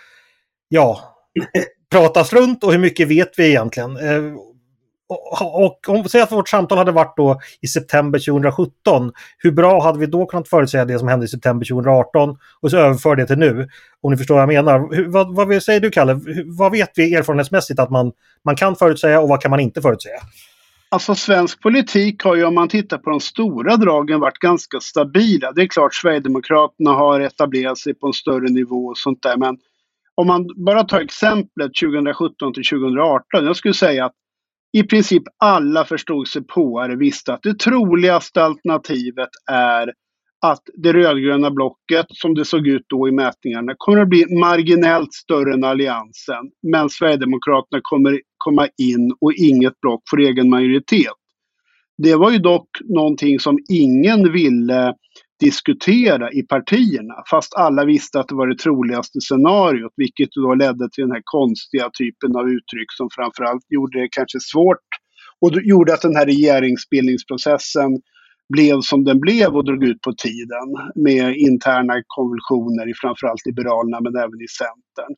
ja, 0.69 1.01
pratas 1.91 2.33
runt 2.33 2.65
och 2.65 2.73
hur 2.73 2.79
mycket 2.79 3.09
vet 3.09 3.39
vi 3.39 3.49
egentligen? 3.49 3.97
Eh, 3.97 4.35
och, 5.09 5.65
och 5.65 5.89
om 5.89 6.09
säger 6.09 6.23
att 6.23 6.33
vårt 6.33 6.49
samtal 6.49 6.79
hade 6.79 6.93
varit 6.93 7.17
då 7.17 7.41
i 7.61 7.67
september 7.67 8.19
2017. 8.19 9.13
Hur 9.39 9.51
bra 9.51 9.83
hade 9.83 9.99
vi 9.99 10.07
då 10.07 10.27
kunnat 10.27 10.49
förutsäga 10.49 10.85
det 10.85 10.99
som 10.99 11.09
hände 11.09 11.27
i 11.27 11.29
september 11.29 11.67
2018 11.67 12.37
och 12.61 12.71
så 12.71 12.77
överföra 12.77 13.15
det 13.15 13.27
till 13.27 13.39
nu? 13.39 13.69
Om 14.01 14.11
ni 14.11 14.17
förstår 14.17 14.35
vad 14.35 14.43
jag 14.43 14.49
menar. 14.65 14.97
Hur, 14.97 15.09
vad, 15.09 15.35
vad 15.35 15.63
säger 15.63 15.81
du 15.81 15.91
Kalle? 15.91 16.21
vad 16.47 16.73
vet 16.73 16.93
vi 16.95 17.15
erfarenhetsmässigt 17.15 17.81
att 17.81 17.91
man, 17.91 18.13
man 18.45 18.57
kan 18.57 18.77
förutsäga 18.77 19.21
och 19.21 19.29
vad 19.29 19.41
kan 19.43 19.51
man 19.51 19.61
inte 19.61 19.83
förutsäga? 19.83 20.21
Alltså 20.91 21.15
svensk 21.15 21.63
politik 21.63 22.23
har 22.23 22.37
ju 22.37 22.45
om 22.45 22.55
man 22.55 22.69
tittar 22.69 22.99
på 22.99 23.11
de 23.11 23.21
stora 23.21 23.77
dragen 23.77 24.21
varit 24.21 24.39
ganska 24.39 24.81
stabila. 24.81 25.53
Det 25.53 25.63
är 25.63 25.67
klart 25.67 25.95
Sverigedemokraterna 25.95 26.91
har 26.91 27.21
etablerat 27.21 27.79
sig 27.79 27.95
på 27.95 28.07
en 28.07 28.13
större 28.13 28.49
nivå 28.49 28.87
och 28.87 28.99
sånt 28.99 29.23
där 29.23 29.37
men 29.37 29.59
om 30.21 30.27
man 30.27 30.47
bara 30.57 30.85
tar 30.85 31.01
exemplet 31.01 31.71
2017 31.83 32.53
till 32.53 32.65
2018. 32.65 33.21
Jag 33.31 33.57
skulle 33.57 33.75
säga 33.75 34.05
att 34.05 34.15
i 34.73 34.83
princip 34.83 35.23
alla 35.39 35.85
förstod 35.85 36.29
sig 36.29 36.43
på 36.43 36.87
det 36.87 36.97
visste 36.97 37.33
att 37.33 37.43
det 37.43 37.59
troligaste 37.59 38.45
alternativet 38.45 39.29
är 39.51 39.93
att 40.47 40.63
det 40.75 40.93
rödgröna 40.93 41.51
blocket, 41.51 42.07
som 42.09 42.35
det 42.35 42.45
såg 42.45 42.67
ut 42.67 42.83
då 42.89 43.09
i 43.09 43.13
mätningarna, 43.13 43.75
kommer 43.77 44.01
att 44.01 44.09
bli 44.09 44.39
marginellt 44.41 45.13
större 45.13 45.55
än 45.55 45.65
Alliansen. 45.65 46.51
Men 46.73 46.91
Sverigedemokraterna 46.91 47.81
kommer 47.83 48.21
komma 48.37 48.69
in 48.79 49.13
och 49.21 49.33
inget 49.33 49.81
block 49.81 50.03
får 50.11 50.21
egen 50.21 50.51
majoritet. 50.51 51.13
Det 52.03 52.15
var 52.15 52.31
ju 52.31 52.39
dock 52.39 52.69
någonting 52.85 53.41
som 53.41 53.59
ingen 53.71 54.33
ville 54.33 54.95
diskutera 55.41 56.33
i 56.33 56.43
partierna. 56.43 57.15
Fast 57.31 57.55
alla 57.55 57.85
visste 57.85 58.21
att 58.21 58.29
det 58.29 58.35
var 58.35 58.47
det 58.47 58.59
troligaste 58.59 59.21
scenariot. 59.21 59.93
Vilket 59.97 60.29
då 60.33 60.55
ledde 60.55 60.89
till 60.91 61.05
den 61.05 61.13
här 61.13 61.23
konstiga 61.25 61.91
typen 61.99 62.37
av 62.37 62.49
uttryck 62.49 62.93
som 62.97 63.09
framförallt 63.13 63.65
gjorde 63.69 64.01
det 64.01 64.09
kanske 64.11 64.41
svårt 64.41 64.89
och 65.41 65.53
gjorde 65.63 65.95
att 65.95 66.03
den 66.03 66.17
här 66.17 66.27
regeringsbildningsprocessen 66.27 67.91
blev 68.55 68.81
som 68.81 69.05
den 69.05 69.21
blev 69.21 69.57
och 69.57 69.65
drog 69.65 69.85
ut 69.85 70.01
på 70.01 70.13
tiden 70.13 70.69
med 70.95 71.37
interna 71.37 71.95
konvulsioner 72.07 72.91
i 72.91 72.95
framförallt 72.95 73.47
Liberalerna 73.47 74.01
men 74.01 74.17
även 74.17 74.41
i 74.43 74.49
Centern. 74.49 75.13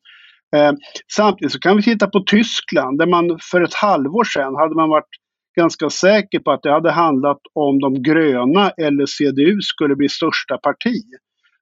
Eh, 0.57 0.73
samtidigt 1.17 1.53
så 1.53 1.59
kan 1.59 1.77
vi 1.77 1.83
titta 1.83 2.07
på 2.07 2.21
Tyskland 2.21 2.99
där 2.99 3.07
man 3.07 3.39
för 3.51 3.61
ett 3.61 3.75
halvår 3.75 4.25
sedan 4.25 4.55
hade 4.55 4.75
man 4.75 4.89
varit 4.89 5.15
ganska 5.57 5.91
säker 5.91 6.39
på 6.39 6.51
att 6.51 6.63
det 6.63 6.71
hade 6.71 6.91
handlat 6.91 7.41
om 7.55 7.79
de 7.79 8.03
gröna 8.03 8.71
eller 8.71 9.07
CDU 9.07 9.61
skulle 9.61 9.97
bli 9.97 10.09
största 10.09 10.59
parti. 10.59 11.03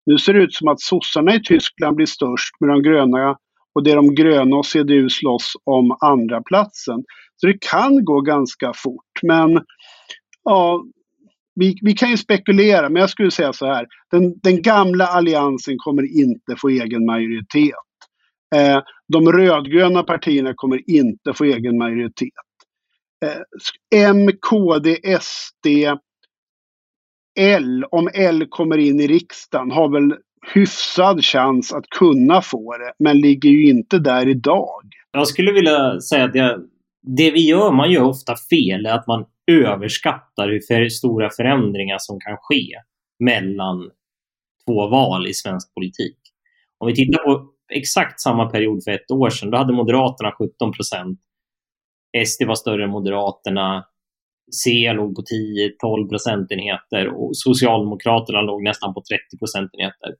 Nu 0.07 0.19
ser 0.19 0.35
det 0.35 0.43
ut 0.43 0.55
som 0.55 0.69
att 0.69 0.81
sossarna 0.81 1.35
i 1.35 1.43
Tyskland 1.43 1.97
blir 1.97 2.07
störst 2.07 2.61
med 2.61 2.71
de 2.71 2.83
gröna 2.83 3.37
och 3.75 3.85
det 3.85 3.91
är 3.91 3.97
de 3.97 4.15
gröna 4.15 4.57
och 4.57 4.67
CDU 4.67 5.09
slåss 5.09 5.53
om 5.65 5.97
andra 6.01 6.43
platsen. 6.43 7.05
Så 7.37 7.47
det 7.47 7.59
kan 7.61 8.05
gå 8.05 8.21
ganska 8.21 8.73
fort. 8.75 9.23
Men 9.23 9.61
ja, 10.45 10.85
vi, 11.55 11.79
vi 11.83 11.93
kan 11.93 12.11
ju 12.11 12.17
spekulera, 12.17 12.89
men 12.89 13.01
jag 13.01 13.11
skulle 13.11 13.31
säga 13.31 13.53
så 13.53 13.67
här. 13.67 13.87
Den, 14.11 14.39
den 14.43 14.63
gamla 14.63 15.07
alliansen 15.07 15.75
kommer 15.79 16.21
inte 16.21 16.57
få 16.57 16.69
egen 16.69 17.07
majoritet. 17.07 17.75
Eh, 18.55 18.79
de 19.13 19.33
rödgröna 19.33 20.03
partierna 20.03 20.53
kommer 20.57 20.91
inte 20.91 21.35
få 21.35 21.45
egen 21.45 21.79
majoritet. 21.79 22.48
Eh, 23.25 24.09
M, 24.09 24.31
KD, 24.41 24.97
SD, 25.21 25.67
L, 27.39 27.85
om 27.91 28.09
L 28.15 28.47
kommer 28.51 28.79
in 28.79 29.01
i 29.01 29.07
riksdagen, 29.07 29.71
har 29.71 29.89
väl 29.89 30.19
hyfsad 30.55 31.25
chans 31.25 31.73
att 31.73 31.89
kunna 31.89 32.43
få 32.43 32.77
det, 32.77 32.93
men 32.99 33.21
ligger 33.21 33.51
ju 33.51 33.69
inte 33.69 33.99
där 33.99 34.29
idag. 34.29 34.83
Jag 35.13 35.29
skulle 35.29 35.53
vilja 35.53 36.01
säga 36.01 36.25
att 36.25 36.35
jag, 36.35 36.61
det 37.03 37.31
vi 37.31 37.49
gör, 37.49 37.73
man 37.73 37.91
gör 37.91 38.05
ofta 38.05 38.35
fel, 38.51 38.87
är 38.87 38.95
att 38.95 39.07
man 39.07 39.25
överskattar 39.51 40.49
hur 40.49 40.61
för 40.61 40.89
stora 40.89 41.31
förändringar 41.31 41.97
som 41.99 42.21
kan 42.21 42.37
ske 42.41 42.75
mellan 43.19 43.91
två 44.67 44.89
val 44.89 45.27
i 45.27 45.35
svensk 45.35 45.75
politik. 45.75 46.17
Om 46.79 46.87
vi 46.87 46.95
tittar 46.95 47.25
på 47.25 47.49
exakt 47.73 48.21
samma 48.21 48.51
period 48.51 48.85
för 48.85 48.91
ett 48.91 49.11
år 49.11 49.31
sedan, 49.31 49.51
då 49.51 49.59
hade 49.59 49.73
Moderaterna 49.73 50.33
17 50.33 50.73
procent 50.73 51.21
SD 52.27 52.45
var 52.47 52.55
större 52.55 52.85
än 52.85 52.91
Moderaterna. 52.91 53.85
C 54.65 54.93
låg 54.93 55.15
på 55.17 55.23
10-12 55.23 56.09
procentenheter 56.09 57.09
och 57.09 57.31
Socialdemokraterna 57.33 58.41
låg 58.43 58.63
nästan 58.63 58.95
på 58.95 59.01
30 59.01 59.39
procentenheter. 59.39 60.11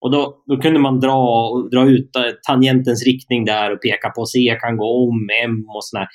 Och 0.00 0.10
då, 0.10 0.42
då 0.46 0.56
kunde 0.56 0.80
man 0.80 1.00
dra, 1.00 1.52
dra 1.72 1.90
ut 1.90 2.10
tangentens 2.48 3.06
riktning 3.06 3.44
där 3.44 3.72
och 3.72 3.82
peka 3.82 4.10
på 4.10 4.26
C 4.26 4.38
kan 4.60 4.76
gå 4.76 5.08
om 5.08 5.28
M 5.44 5.64
och 5.76 5.84
sådär. 5.84 6.06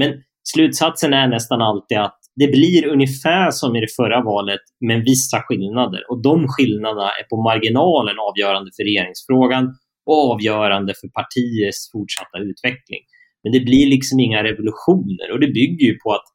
Men 0.00 0.12
slutsatsen 0.54 1.12
är 1.12 1.28
nästan 1.28 1.62
alltid 1.62 1.98
att 1.98 2.18
det 2.36 2.46
blir 2.46 2.86
ungefär 2.86 3.50
som 3.50 3.76
i 3.76 3.80
det 3.80 3.94
förra 3.96 4.22
valet, 4.22 4.60
men 4.88 5.04
vissa 5.04 5.38
skillnader. 5.42 6.10
Och 6.10 6.22
de 6.22 6.48
skillnaderna 6.48 7.10
är 7.20 7.24
på 7.30 7.42
marginalen 7.42 8.16
avgörande 8.28 8.70
för 8.76 8.84
regeringsfrågan 8.84 9.64
och 10.06 10.30
avgörande 10.30 10.92
för 11.00 11.08
partiets 11.08 11.90
fortsatta 11.92 12.38
utveckling. 12.38 13.02
Men 13.42 13.52
det 13.52 13.60
blir 13.60 13.86
liksom 13.86 14.20
inga 14.20 14.42
revolutioner 14.42 15.26
och 15.32 15.40
det 15.40 15.46
bygger 15.46 15.86
ju 15.86 15.98
på 16.04 16.12
att 16.12 16.26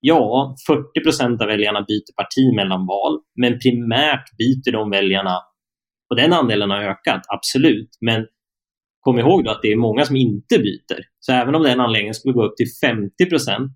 ja, 0.00 0.54
40 0.66 1.02
procent 1.04 1.42
av 1.42 1.46
väljarna 1.46 1.80
byter 1.80 2.14
parti 2.16 2.54
mellan 2.56 2.86
val, 2.86 3.20
men 3.42 3.58
primärt 3.58 4.36
byter 4.38 4.72
de 4.72 4.90
väljarna 4.90 5.36
och 6.10 6.16
den 6.16 6.32
andelen 6.32 6.70
har 6.70 6.82
ökat, 6.82 7.22
absolut. 7.28 7.90
Men 8.00 8.26
kom 9.00 9.18
ihåg 9.18 9.44
då 9.44 9.50
att 9.50 9.62
det 9.62 9.72
är 9.72 9.76
många 9.76 10.04
som 10.04 10.16
inte 10.16 10.58
byter. 10.58 11.00
Så 11.20 11.32
även 11.32 11.54
om 11.54 11.62
den 11.62 11.80
anledningen 11.80 12.14
skulle 12.14 12.34
gå 12.34 12.44
upp 12.46 12.56
till 12.56 12.70
50 12.80 13.26
procent 13.30 13.72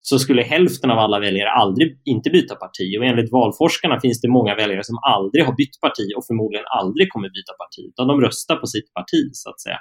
så 0.00 0.18
skulle 0.18 0.42
hälften 0.42 0.90
av 0.90 0.98
alla 0.98 1.20
väljare 1.20 1.50
aldrig 1.50 2.00
inte 2.04 2.30
byta 2.30 2.54
parti. 2.54 2.98
Och 2.98 3.04
enligt 3.04 3.32
valforskarna 3.32 4.00
finns 4.00 4.20
det 4.20 4.28
många 4.28 4.54
väljare 4.54 4.84
som 4.84 4.98
aldrig 5.14 5.44
har 5.44 5.54
bytt 5.60 5.80
parti 5.80 6.06
och 6.16 6.26
förmodligen 6.26 6.66
aldrig 6.80 7.08
kommer 7.12 7.28
byta 7.28 7.52
parti, 7.62 7.82
utan 7.88 8.06
de 8.08 8.20
röstar 8.20 8.56
på 8.56 8.66
sitt 8.66 8.88
parti 8.94 9.22
så 9.32 9.50
att 9.50 9.60
säga. 9.60 9.80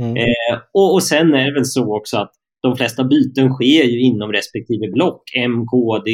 Mm. 0.00 0.16
Eh, 0.16 0.58
och, 0.72 0.94
och 0.94 1.02
sen 1.02 1.34
är 1.34 1.44
det 1.44 1.54
väl 1.54 1.64
så 1.64 1.96
också 1.96 2.16
att 2.16 2.32
de 2.62 2.76
flesta 2.76 3.04
byten 3.04 3.52
sker 3.52 3.84
ju 3.84 4.00
inom 4.00 4.32
respektive 4.32 4.90
block. 4.92 5.22
M, 5.36 5.66
KD, 5.66 6.10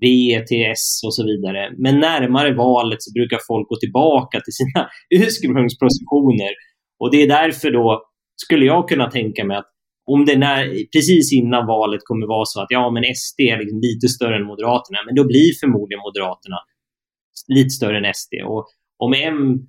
V, 0.00 0.40
TS 0.48 1.02
och 1.06 1.14
så 1.14 1.24
vidare. 1.24 1.70
Men 1.78 2.00
närmare 2.00 2.54
valet 2.54 3.02
så 3.02 3.12
brukar 3.12 3.38
folk 3.46 3.68
gå 3.68 3.76
tillbaka 3.76 4.40
till 4.40 4.52
sina 4.52 4.88
ursprungspositioner. 5.26 6.50
Och 6.98 7.10
det 7.10 7.22
är 7.22 7.28
därför 7.28 7.70
då 7.70 8.02
skulle 8.36 8.66
jag 8.66 8.88
kunna 8.88 9.10
tänka 9.10 9.44
mig 9.44 9.56
att 9.56 9.70
om 10.06 10.24
det 10.24 10.38
när, 10.38 10.92
precis 10.92 11.32
innan 11.32 11.66
valet 11.66 12.00
kommer 12.04 12.26
vara 12.26 12.44
så 12.44 12.60
att 12.60 12.66
ja, 12.70 12.90
men 12.90 13.02
SD 13.14 13.40
är 13.40 13.58
liksom 13.58 13.80
lite 13.80 14.08
större 14.08 14.36
än 14.36 14.46
Moderaterna, 14.46 14.98
men 15.06 15.14
då 15.14 15.24
blir 15.24 15.60
förmodligen 15.60 16.00
Moderaterna 16.00 16.58
lite 17.48 17.70
större 17.70 17.98
än 17.98 18.14
SD. 18.14 18.34
Och 18.44 18.66
om 18.98 19.12
M 19.14 19.68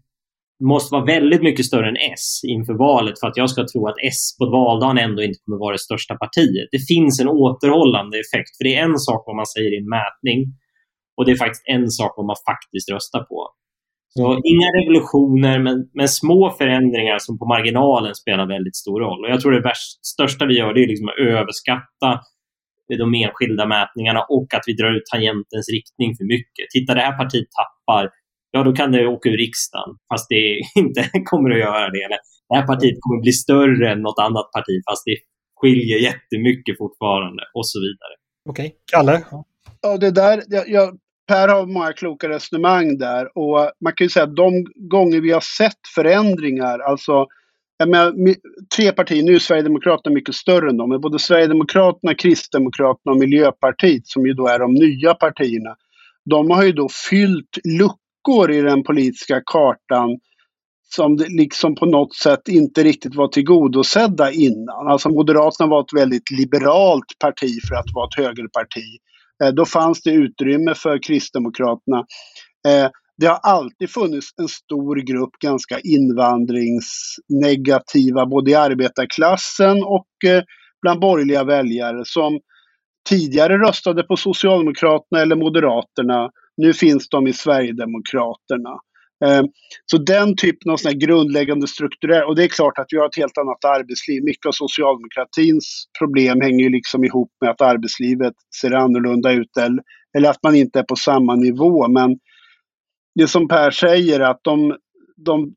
måste 0.63 0.93
vara 0.95 1.05
väldigt 1.05 1.43
mycket 1.43 1.65
större 1.65 1.89
än 1.89 1.97
S 2.13 2.41
inför 2.43 2.73
valet 2.73 3.19
för 3.19 3.27
att 3.27 3.37
jag 3.37 3.49
ska 3.49 3.65
tro 3.67 3.87
att 3.87 3.95
S 4.03 4.37
på 4.39 4.45
valdagen 4.49 4.97
ändå 4.97 5.23
inte 5.23 5.39
kommer 5.45 5.57
vara 5.57 5.71
det 5.71 5.79
största 5.79 6.15
partiet. 6.15 6.67
Det 6.71 6.83
finns 6.93 7.19
en 7.21 7.27
återhållande 7.27 8.17
effekt, 8.19 8.57
för 8.57 8.63
det 8.63 8.75
är 8.75 8.83
en 8.83 8.97
sak 8.97 9.23
vad 9.25 9.35
man 9.35 9.45
säger 9.45 9.71
i 9.73 9.79
en 9.83 9.89
mätning 9.89 10.39
och 11.17 11.25
det 11.25 11.31
är 11.31 11.35
faktiskt 11.35 11.63
en 11.65 11.87
sak 11.89 12.13
vad 12.17 12.25
man 12.25 12.35
faktiskt 12.51 12.91
röstar 12.91 13.23
på. 13.31 13.39
Så 14.09 14.41
inga 14.53 14.69
revolutioner, 14.79 15.59
men, 15.59 15.89
men 15.93 16.07
små 16.07 16.51
förändringar 16.59 17.17
som 17.19 17.39
på 17.39 17.45
marginalen 17.45 18.15
spelar 18.15 18.47
väldigt 18.47 18.75
stor 18.75 18.99
roll. 18.99 19.19
Och 19.23 19.31
jag 19.31 19.41
tror 19.41 19.51
det 19.51 19.61
värst, 19.61 20.05
största 20.05 20.45
vi 20.45 20.57
gör 20.57 20.73
det 20.73 20.83
är 20.83 20.87
liksom 20.87 21.07
att 21.07 21.19
överskatta 21.19 22.11
de 23.03 23.13
enskilda 23.13 23.65
mätningarna 23.65 24.21
och 24.29 24.53
att 24.53 24.63
vi 24.67 24.73
drar 24.73 24.91
ut 24.97 25.05
tangentens 25.13 25.69
riktning 25.75 26.09
för 26.17 26.25
mycket. 26.35 26.65
Titta, 26.73 26.93
det 26.93 27.01
här 27.01 27.17
partiet 27.17 27.47
tappar, 27.59 28.09
ja 28.57 28.63
då 28.63 28.71
kan 28.73 28.91
det 28.91 29.07
åka 29.07 29.29
ur 29.29 29.37
riksdagen, 29.37 29.89
fast 30.13 30.29
det 30.29 30.61
inte 30.81 31.01
kommer 31.25 31.49
att 31.49 31.59
göra 31.59 31.89
det. 31.89 32.01
Eller, 32.05 32.19
det 32.49 32.55
här 32.55 32.67
partiet 32.67 32.97
kommer 32.99 33.21
bli 33.21 33.31
större 33.31 33.91
än 33.91 34.01
något 34.01 34.19
annat 34.19 34.51
parti, 34.55 34.75
fast 34.89 35.03
det 35.05 35.17
skiljer 35.59 35.99
jättemycket 36.09 36.77
fortfarande 36.77 37.43
och 37.53 37.67
så 37.67 37.77
vidare. 37.79 38.13
Okej, 38.49 38.65
okay. 38.65 38.77
Kalle? 38.91 39.23
Ja, 39.81 39.97
det 39.97 40.11
där, 40.11 40.43
jag, 40.47 40.69
jag 40.69 40.97
Per 41.27 41.47
har 41.47 41.65
många 41.65 41.93
kloka 41.93 42.29
resonemang 42.29 42.97
där 42.97 43.37
och 43.37 43.71
man 43.83 43.93
kan 43.93 44.05
ju 44.05 44.09
säga 44.09 44.23
att 44.23 44.35
de 44.35 44.65
gånger 44.75 45.21
vi 45.21 45.31
har 45.31 45.41
sett 45.41 45.81
förändringar, 45.95 46.79
alltså 46.79 47.25
jag 47.77 47.89
menar, 47.89 48.35
tre 48.75 48.91
partier, 48.91 49.23
nu 49.23 49.35
är 49.35 49.39
Sverigedemokraterna 49.39 50.13
mycket 50.13 50.35
större 50.35 50.69
än 50.69 50.77
dem, 50.77 50.89
men 50.89 51.01
både 51.01 51.19
Sverigedemokraterna, 51.19 52.13
Kristdemokraterna 52.13 53.11
och 53.11 53.17
Miljöpartiet 53.17 54.07
som 54.07 54.25
ju 54.25 54.33
då 54.33 54.47
är 54.47 54.59
de 54.59 54.73
nya 54.73 55.13
partierna, 55.13 55.75
de 56.25 56.49
har 56.49 56.63
ju 56.63 56.71
då 56.71 56.87
fyllt 57.09 57.57
luckor 57.77 58.06
i 58.49 58.61
den 58.61 58.83
politiska 58.83 59.41
kartan 59.45 60.19
som 60.95 61.17
liksom 61.27 61.75
på 61.75 61.85
något 61.85 62.15
sätt 62.15 62.47
inte 62.47 62.83
riktigt 62.83 63.15
var 63.15 63.27
tillgodosedda 63.27 64.31
innan. 64.31 64.87
Alltså 64.87 65.09
Moderaterna 65.09 65.69
var 65.69 65.81
ett 65.81 65.93
väldigt 65.95 66.31
liberalt 66.31 67.19
parti 67.19 67.51
för 67.69 67.75
att 67.75 67.93
vara 67.93 68.07
ett 68.07 68.25
högerparti. 68.25 68.97
Eh, 69.43 69.49
då 69.49 69.65
fanns 69.65 70.01
det 70.01 70.11
utrymme 70.11 70.75
för 70.75 71.03
Kristdemokraterna. 71.03 71.97
Eh, 72.67 72.89
det 73.17 73.27
har 73.27 73.39
alltid 73.43 73.89
funnits 73.89 74.27
en 74.41 74.47
stor 74.47 74.95
grupp 74.95 75.31
ganska 75.43 75.79
invandringsnegativa 75.79 78.25
både 78.25 78.51
i 78.51 78.55
arbetarklassen 78.55 79.83
och 79.83 80.07
eh, 80.25 80.43
bland 80.81 80.99
borgerliga 80.99 81.43
väljare 81.43 82.01
som 82.05 82.39
tidigare 83.09 83.57
röstade 83.57 84.03
på 84.03 84.17
Socialdemokraterna 84.17 85.21
eller 85.21 85.35
Moderaterna. 85.35 86.29
Nu 86.57 86.73
finns 86.73 87.09
de 87.09 87.27
i 87.27 87.33
Sverigedemokraterna. 87.33 88.79
Ehm, 89.25 89.45
så 89.85 89.97
den 89.97 90.35
typen 90.35 90.71
av 90.71 90.77
såna 90.77 90.93
grundläggande 90.93 91.67
strukturer, 91.67 92.27
och 92.27 92.35
det 92.35 92.43
är 92.43 92.47
klart 92.47 92.79
att 92.79 92.87
vi 92.89 92.97
har 92.97 93.05
ett 93.05 93.17
helt 93.17 93.37
annat 93.37 93.65
arbetsliv. 93.65 94.23
Mycket 94.23 94.45
av 94.45 94.51
socialdemokratins 94.51 95.85
problem 95.99 96.41
hänger 96.41 96.63
ju 96.63 96.69
liksom 96.69 97.03
ihop 97.03 97.31
med 97.41 97.49
att 97.49 97.61
arbetslivet 97.61 98.33
ser 98.61 98.71
annorlunda 98.71 99.31
ut 99.31 99.57
eller, 99.57 99.83
eller 100.17 100.29
att 100.29 100.43
man 100.43 100.55
inte 100.55 100.79
är 100.79 100.83
på 100.83 100.95
samma 100.95 101.35
nivå. 101.35 101.87
Men 101.87 102.19
det 103.15 103.27
som 103.27 103.47
Per 103.47 103.71
säger 103.71 104.19
att 104.19 104.39
de, 104.43 104.77
de 105.15 105.53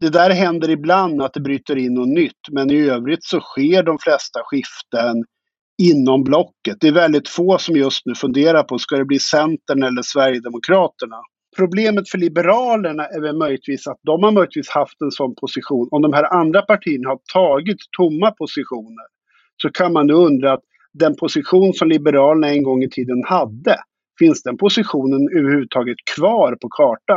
det 0.00 0.08
där 0.08 0.30
händer 0.30 0.70
ibland 0.70 1.22
att 1.22 1.34
det 1.34 1.40
bryter 1.40 1.76
in 1.76 1.94
något 1.94 2.08
nytt, 2.08 2.48
men 2.50 2.70
i 2.70 2.80
övrigt 2.80 3.24
så 3.24 3.40
sker 3.40 3.82
de 3.82 3.98
flesta 3.98 4.40
skiften 4.44 5.24
inom 5.80 6.24
blocket. 6.24 6.76
Det 6.80 6.88
är 6.88 6.92
väldigt 6.92 7.28
få 7.28 7.58
som 7.58 7.76
just 7.76 8.06
nu 8.06 8.14
funderar 8.14 8.62
på, 8.62 8.78
ska 8.78 8.96
det 8.96 9.04
bli 9.04 9.18
Centern 9.18 9.82
eller 9.82 10.02
Sverigedemokraterna? 10.02 11.16
Problemet 11.56 12.10
för 12.10 12.18
Liberalerna 12.18 13.06
är 13.06 13.20
väl 13.20 13.36
möjligtvis 13.36 13.86
att 13.86 13.98
de 14.02 14.22
har 14.22 14.32
möjligtvis 14.32 14.68
haft 14.68 15.00
en 15.00 15.10
sån 15.10 15.34
position. 15.34 15.88
Om 15.90 16.02
de 16.02 16.12
här 16.12 16.34
andra 16.34 16.62
partierna 16.62 17.08
har 17.08 17.18
tagit 17.32 17.78
tomma 17.96 18.30
positioner 18.30 19.06
så 19.62 19.70
kan 19.70 19.92
man 19.92 20.06
nu 20.06 20.12
undra 20.12 20.52
att 20.52 20.64
den 20.92 21.16
position 21.16 21.72
som 21.72 21.88
Liberalerna 21.88 22.48
en 22.48 22.62
gång 22.62 22.82
i 22.82 22.90
tiden 22.90 23.24
hade, 23.24 23.76
finns 24.18 24.42
den 24.42 24.56
positionen 24.56 25.28
överhuvudtaget 25.38 25.96
kvar 26.16 26.56
på 26.60 26.68
kartan? 26.68 27.16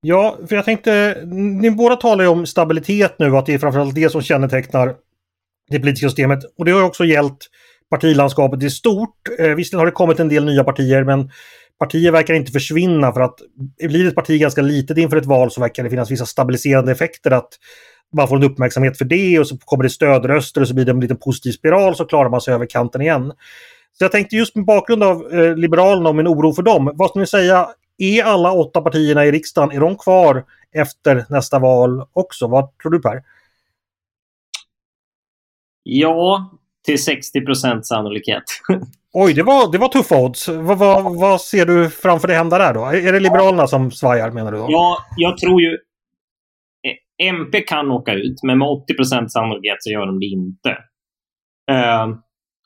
Ja, 0.00 0.38
för 0.48 0.56
jag 0.56 0.64
tänkte, 0.64 1.22
ni 1.60 1.70
båda 1.70 1.96
talar 1.96 2.24
ju 2.24 2.30
om 2.30 2.46
stabilitet 2.46 3.18
nu, 3.18 3.36
att 3.36 3.46
det 3.46 3.54
är 3.54 3.58
framförallt 3.58 3.94
det 3.94 4.10
som 4.10 4.22
kännetecknar 4.22 4.94
det 5.70 5.78
politiska 5.78 6.08
systemet. 6.08 6.38
Och 6.58 6.64
det 6.64 6.70
har 6.70 6.82
också 6.82 7.04
gällt 7.04 7.46
partilandskapet 7.90 8.62
i 8.62 8.70
stort. 8.70 9.28
Eh, 9.38 9.48
visserligen 9.48 9.78
har 9.78 9.86
det 9.86 9.92
kommit 9.92 10.20
en 10.20 10.28
del 10.28 10.44
nya 10.44 10.64
partier, 10.64 11.04
men 11.04 11.30
partier 11.78 12.12
verkar 12.12 12.34
inte 12.34 12.52
försvinna 12.52 13.12
för 13.12 13.20
att 13.20 13.38
blir 13.78 14.08
ett 14.08 14.14
parti 14.14 14.40
ganska 14.40 14.62
litet 14.62 14.98
inför 14.98 15.16
ett 15.16 15.26
val 15.26 15.50
så 15.50 15.60
verkar 15.60 15.82
det 15.82 15.90
finnas 15.90 16.10
vissa 16.10 16.26
stabiliserande 16.26 16.92
effekter 16.92 17.30
att 17.30 17.48
man 18.16 18.28
får 18.28 18.36
en 18.36 18.42
uppmärksamhet 18.42 18.98
för 18.98 19.04
det 19.04 19.38
och 19.38 19.46
så 19.46 19.58
kommer 19.58 19.84
det 19.84 19.90
stödröster 19.90 20.60
och 20.60 20.68
så 20.68 20.74
blir 20.74 20.84
det 20.84 20.90
en 20.90 21.00
liten 21.00 21.16
positiv 21.16 21.52
spiral 21.52 21.96
så 21.96 22.04
klarar 22.04 22.30
man 22.30 22.40
sig 22.40 22.54
över 22.54 22.66
kanten 22.66 23.00
igen. 23.00 23.32
Så 23.98 24.04
jag 24.04 24.12
tänkte 24.12 24.36
just 24.36 24.56
med 24.56 24.64
bakgrund 24.64 25.02
av 25.02 25.32
eh, 25.32 25.56
Liberalerna 25.56 26.08
och 26.08 26.16
min 26.16 26.28
oro 26.28 26.52
för 26.52 26.62
dem, 26.62 26.90
vad 26.94 27.10
ska 27.10 27.18
ni 27.18 27.26
säga, 27.26 27.68
är 27.98 28.22
alla 28.22 28.52
åtta 28.52 28.80
partierna 28.80 29.26
i 29.26 29.32
riksdagen, 29.32 29.76
är 29.76 29.80
de 29.80 29.96
kvar 29.96 30.44
efter 30.74 31.24
nästa 31.28 31.58
val 31.58 32.02
också? 32.12 32.46
Vad 32.46 32.78
tror 32.78 32.92
du 32.92 33.02
Per? 33.02 33.22
Ja, 35.92 36.50
till 36.84 37.04
60 37.04 37.40
procent 37.40 37.86
sannolikhet. 37.86 38.42
Oj, 39.12 39.34
det 39.34 39.42
var, 39.42 39.72
det 39.72 39.78
var 39.78 39.88
tuffa 39.88 40.16
odds. 40.24 40.48
Vad, 40.48 40.78
vad, 40.78 41.20
vad 41.20 41.40
ser 41.40 41.66
du 41.66 41.90
framför 41.90 42.28
dig 42.28 42.36
hända 42.36 42.58
där 42.58 42.74
då? 42.74 42.84
Är 42.84 43.12
det 43.12 43.20
Liberalerna 43.20 43.66
som 43.66 43.90
svajar 43.90 44.30
menar 44.30 44.52
du? 44.52 44.58
Då? 44.58 44.66
Ja, 44.68 44.98
jag 45.16 45.38
tror 45.38 45.62
ju... 45.62 45.78
MP 47.22 47.60
kan 47.60 47.90
åka 47.90 48.12
ut, 48.12 48.42
men 48.42 48.58
med 48.58 48.68
80 48.68 48.94
procent 48.94 49.32
sannolikhet 49.32 49.76
så 49.80 49.90
gör 49.90 50.06
de 50.06 50.20
det 50.20 50.26
inte. 50.26 50.68
Uh, 51.70 52.18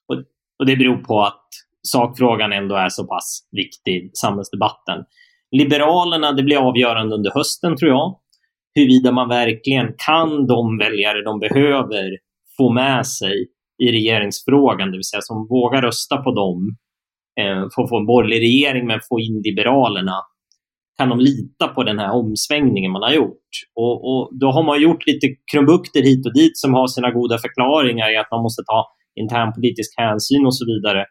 och, 0.09 0.23
och 0.59 0.67
det 0.67 0.77
beror 0.77 0.97
på 0.97 1.23
att 1.23 1.49
sakfrågan 1.89 2.53
ändå 2.53 2.75
är 2.77 2.89
så 2.89 3.07
pass 3.07 3.49
viktig 3.51 4.11
samhällsdebatten. 4.15 5.05
Liberalerna, 5.51 6.33
det 6.33 6.43
blir 6.43 6.69
avgörande 6.69 7.15
under 7.15 7.31
hösten 7.35 7.77
tror 7.77 7.91
jag. 7.91 8.19
Huruvida 8.75 9.13
man 9.13 9.29
verkligen 9.29 9.95
kan 10.07 10.47
de 10.47 10.79
väljare 10.79 11.23
de 11.23 11.41
behöver 11.41 12.24
få 12.57 12.73
med 12.73 13.07
sig 13.07 13.47
i 13.83 13.93
regeringsfrågan, 13.93 14.91
det 14.91 14.97
vill 14.97 15.05
säga 15.05 15.21
som 15.23 15.47
vågar 15.51 15.83
rösta 15.83 16.17
på 16.17 16.31
dem 16.35 16.77
eh, 17.41 17.69
för 17.75 17.83
att 17.83 17.89
få 17.89 17.99
en 17.99 18.07
borgerlig 18.07 18.41
regering 18.41 18.87
men 18.87 19.01
få 19.09 19.21
in 19.21 19.43
Liberalerna. 19.45 20.17
Kan 20.99 21.09
de 21.09 21.21
lita 21.21 21.69
på 21.69 21.83
den 21.83 21.99
här 21.99 22.13
omsvängningen 22.13 22.93
man 22.93 23.03
har 23.03 23.13
gjort? 23.13 23.49
Och, 23.75 23.97
och 24.11 24.31
Då 24.41 24.51
har 24.51 24.63
man 24.63 24.83
gjort 24.83 25.07
lite 25.07 25.27
krumbukter 25.53 26.03
hit 26.03 26.27
och 26.27 26.35
dit 26.35 26.59
som 26.59 26.75
har 26.75 26.87
sina 26.87 27.11
goda 27.11 27.39
förklaringar 27.39 28.13
i 28.13 28.17
att 28.17 28.31
man 28.31 28.43
måste 28.43 28.63
ta 28.63 28.87
internpolitisk 29.21 29.95
hänsyn 29.99 30.47
och 30.47 30.57
så 30.57 30.65
vidare. 30.67 31.05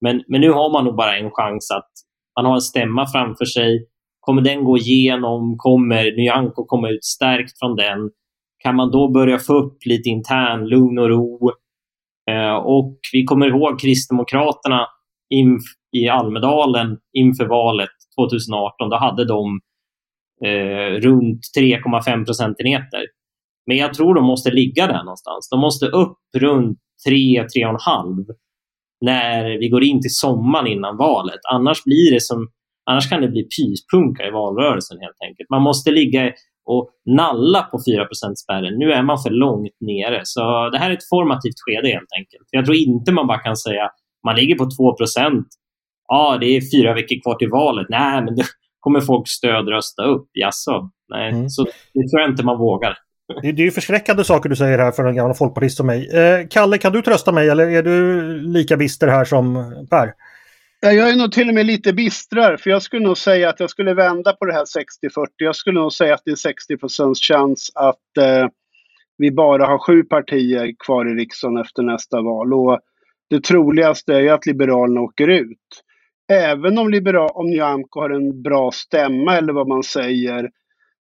Men, 0.00 0.22
men 0.28 0.40
nu 0.40 0.50
har 0.50 0.72
man 0.72 0.84
nog 0.84 0.96
bara 0.96 1.16
en 1.16 1.30
chans 1.30 1.70
att 1.70 1.90
man 2.36 2.46
har 2.46 2.54
en 2.54 2.60
stämma 2.60 3.06
framför 3.06 3.44
sig. 3.44 3.86
Kommer 4.20 4.42
den 4.42 4.64
gå 4.64 4.78
igenom? 4.78 5.54
Kommer 5.58 6.16
Nyamko 6.16 6.64
komma 6.64 6.88
ut 6.88 7.04
stärkt 7.04 7.58
från 7.58 7.76
den? 7.76 8.10
Kan 8.58 8.76
man 8.76 8.90
då 8.90 9.08
börja 9.08 9.38
få 9.38 9.54
upp 9.54 9.86
lite 9.86 10.08
intern 10.08 10.66
lugn 10.66 10.98
och 10.98 11.08
ro? 11.08 11.50
Eh, 12.30 12.54
och 12.54 12.98
vi 13.12 13.24
kommer 13.24 13.46
ihåg 13.48 13.80
Kristdemokraterna 13.80 14.86
i 15.96 16.08
Almedalen 16.08 16.98
inför 17.12 17.46
valet 17.46 17.90
2018. 18.18 18.90
Då 18.90 18.96
hade 18.96 19.24
de 19.24 19.60
eh, 20.44 21.00
runt 21.00 21.40
3,5 21.58 22.24
procentenheter. 22.24 23.06
Men 23.66 23.76
jag 23.76 23.94
tror 23.94 24.14
de 24.14 24.24
måste 24.24 24.50
ligga 24.50 24.86
där 24.86 25.04
någonstans. 25.04 25.48
De 25.50 25.60
måste 25.60 25.86
upp 25.86 26.18
runt 26.36 26.78
3-3,5 27.08 28.26
när 29.00 29.58
vi 29.58 29.68
går 29.68 29.84
in 29.84 30.02
till 30.02 30.14
sommaren 30.14 30.66
innan 30.66 30.96
valet. 30.96 31.40
Annars 31.52 31.84
blir 31.84 32.12
det 32.14 32.22
som 32.22 32.48
Annars 32.90 33.08
kan 33.08 33.20
det 33.20 33.28
bli 33.28 33.42
pyspunka 33.42 34.26
i 34.26 34.30
valrörelsen 34.30 34.98
helt 35.00 35.22
enkelt. 35.28 35.50
Man 35.50 35.62
måste 35.62 35.90
ligga 35.90 36.32
och 36.72 36.90
nalla 37.06 37.62
på 37.62 37.78
4 37.88 38.06
spärren. 38.44 38.78
Nu 38.78 38.92
är 38.92 39.02
man 39.02 39.18
för 39.18 39.30
långt 39.30 39.76
nere. 39.80 40.20
Så 40.24 40.70
det 40.70 40.78
här 40.78 40.90
är 40.90 40.94
ett 40.94 41.08
formativt 41.08 41.58
skede 41.64 41.88
helt 41.88 42.12
enkelt. 42.18 42.48
Jag 42.50 42.64
tror 42.64 42.76
inte 42.76 43.12
man 43.12 43.26
bara 43.26 43.38
kan 43.38 43.56
säga 43.56 43.90
man 44.26 44.36
ligger 44.36 44.54
på 44.54 44.64
2% 44.64 45.44
Ja, 46.08 46.38
det 46.40 46.46
är 46.46 46.60
fyra 46.76 46.94
veckor 46.94 47.22
kvar 47.22 47.34
till 47.34 47.50
valet. 47.50 47.86
Nej, 47.88 48.22
men 48.24 48.36
då 48.36 48.42
kommer 48.80 49.00
folk 49.00 49.28
stödrösta 49.28 50.02
upp. 50.04 50.30
Jaså? 50.32 50.90
Nej, 51.08 51.30
mm. 51.30 51.48
så 51.48 51.64
det 51.64 52.08
tror 52.08 52.20
jag 52.20 52.30
inte 52.30 52.44
man 52.44 52.58
vågar. 52.58 52.98
Det, 53.42 53.52
det 53.52 53.62
är 53.62 53.64
ju 53.64 53.70
förskräckande 53.70 54.24
saker 54.24 54.48
du 54.48 54.56
säger 54.56 54.78
här 54.78 54.92
för 54.92 55.04
en 55.04 55.16
gammal 55.16 55.34
folkpartist 55.34 55.76
som 55.76 55.86
mig. 55.86 56.16
Eh, 56.16 56.46
Kalle, 56.50 56.78
kan 56.78 56.92
du 56.92 57.02
trösta 57.02 57.32
mig 57.32 57.48
eller 57.48 57.70
är 57.70 57.82
du 57.82 58.22
lika 58.40 58.76
bister 58.76 59.08
här 59.08 59.24
som 59.24 59.54
Per? 59.90 60.12
Jag 60.80 61.10
är 61.10 61.16
nog 61.16 61.32
till 61.32 61.48
och 61.48 61.54
med 61.54 61.66
lite 61.66 61.92
bistrare, 61.92 62.58
för 62.58 62.70
jag 62.70 62.82
skulle 62.82 63.06
nog 63.06 63.18
säga 63.18 63.48
att 63.48 63.60
jag 63.60 63.70
skulle 63.70 63.94
vända 63.94 64.32
på 64.32 64.44
det 64.44 64.52
här 64.52 64.64
60-40. 64.64 65.26
Jag 65.36 65.56
skulle 65.56 65.80
nog 65.80 65.92
säga 65.92 66.14
att 66.14 66.22
det 66.24 66.30
är 66.30 66.36
60 66.36 66.76
chans 67.14 67.70
att 67.74 68.16
eh, 68.20 68.48
vi 69.18 69.30
bara 69.30 69.66
har 69.66 69.78
sju 69.78 70.02
partier 70.02 70.74
kvar 70.86 71.08
i 71.10 71.14
riksdagen 71.14 71.56
efter 71.58 71.82
nästa 71.82 72.20
val. 72.22 72.54
Och 72.54 72.80
det 73.30 73.44
troligaste 73.44 74.14
är 74.14 74.20
ju 74.20 74.28
att 74.28 74.46
Liberalerna 74.46 75.00
åker 75.00 75.28
ut. 75.28 75.82
Även 76.32 76.78
om, 76.78 76.90
liberal, 76.90 77.30
om 77.34 77.50
Nyamko 77.50 78.00
har 78.00 78.10
en 78.10 78.42
bra 78.42 78.70
stämma 78.70 79.36
eller 79.36 79.52
vad 79.52 79.68
man 79.68 79.82
säger. 79.82 80.50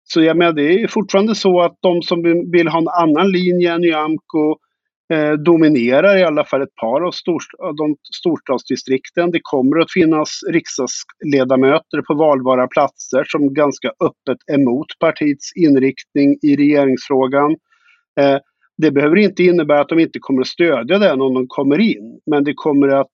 Så 0.04 0.22
jag 0.22 0.38
menar, 0.38 0.54
det 0.54 0.82
är 0.82 0.88
fortfarande 0.88 1.36
så 1.36 1.62
att 1.62 1.78
de 1.80 2.02
som 2.02 2.52
vill 2.52 2.68
ha 2.68 2.80
en 2.80 3.10
annan 3.10 3.32
linje 3.32 3.74
än 3.74 3.82
Nyamko 3.82 4.58
eh, 5.14 5.32
dominerar 5.32 6.18
i 6.18 6.24
alla 6.24 6.46
fall 6.46 6.62
ett 6.62 6.76
par 6.76 7.02
av, 7.02 7.12
storst 7.12 7.54
av 7.60 7.76
de 7.76 7.96
storstadsdistrikten. 8.14 9.32
Det 9.32 9.40
kommer 9.42 9.80
att 9.80 9.92
finnas 9.92 10.30
riksdagsledamöter 10.50 12.02
på 12.02 12.14
valbara 12.14 12.68
platser 12.68 13.24
som 13.28 13.54
ganska 13.54 13.88
öppet 13.88 14.38
emot 14.60 14.88
partiets 15.00 15.56
inriktning 15.56 16.38
i 16.42 16.56
regeringsfrågan. 16.56 17.52
Eh, 18.20 18.38
det 18.78 18.92
behöver 18.92 19.16
inte 19.16 19.44
innebära 19.44 19.82
att 19.82 19.90
de 19.90 20.00
inte 20.00 20.20
kommer 20.20 20.42
att 20.42 20.48
stödja 20.48 21.00
den 21.00 21.22
om 21.22 21.34
de 21.34 21.48
kommer 21.48 21.80
in, 21.80 22.20
men 22.26 22.44
det 22.44 22.54
kommer 22.54 22.88
att 22.88 23.12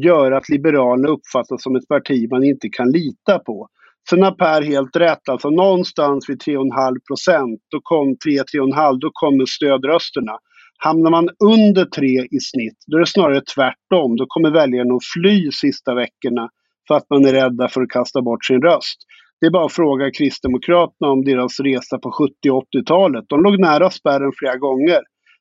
göra 0.00 0.36
att 0.36 0.48
Liberalerna 0.48 1.08
uppfattas 1.08 1.62
som 1.62 1.76
ett 1.76 1.88
parti 1.88 2.30
man 2.30 2.44
inte 2.44 2.68
kan 2.68 2.90
lita 2.90 3.38
på. 3.38 3.68
Sen 4.10 4.22
har 4.22 4.32
Per 4.32 4.62
helt 4.62 4.96
rätt, 4.96 5.28
alltså 5.28 5.50
någonstans 5.50 6.28
vid 6.28 6.42
3,5 6.42 6.98
procent, 7.06 7.60
då 7.70 7.80
kom 7.82 8.16
3-3,5, 8.26 8.98
då 9.00 9.10
kommer 9.12 9.46
stödrösterna. 9.46 10.38
Hamnar 10.78 11.10
man 11.10 11.28
under 11.44 11.84
3 11.84 12.06
i 12.06 12.40
snitt, 12.40 12.78
då 12.86 12.96
är 12.96 13.00
det 13.00 13.06
snarare 13.06 13.40
tvärtom. 13.54 14.16
Då 14.16 14.24
kommer 14.28 14.50
väljarna 14.50 14.94
att 14.94 15.04
fly 15.14 15.50
sista 15.52 15.94
veckorna 15.94 16.48
för 16.88 16.94
att 16.94 17.10
man 17.10 17.24
är 17.24 17.32
rädda 17.32 17.68
för 17.68 17.82
att 17.82 17.88
kasta 17.88 18.22
bort 18.22 18.44
sin 18.44 18.62
röst. 18.62 18.98
Det 19.40 19.46
är 19.46 19.50
bara 19.50 19.66
att 19.66 19.72
fråga 19.72 20.10
Kristdemokraterna 20.10 21.10
om 21.10 21.24
deras 21.24 21.60
resa 21.60 21.98
på 21.98 22.10
70 22.12 22.34
80-talet. 22.50 23.24
De 23.28 23.42
låg 23.42 23.60
nära 23.60 23.90
spärren 23.90 24.32
flera 24.38 24.56
gånger, 24.56 25.00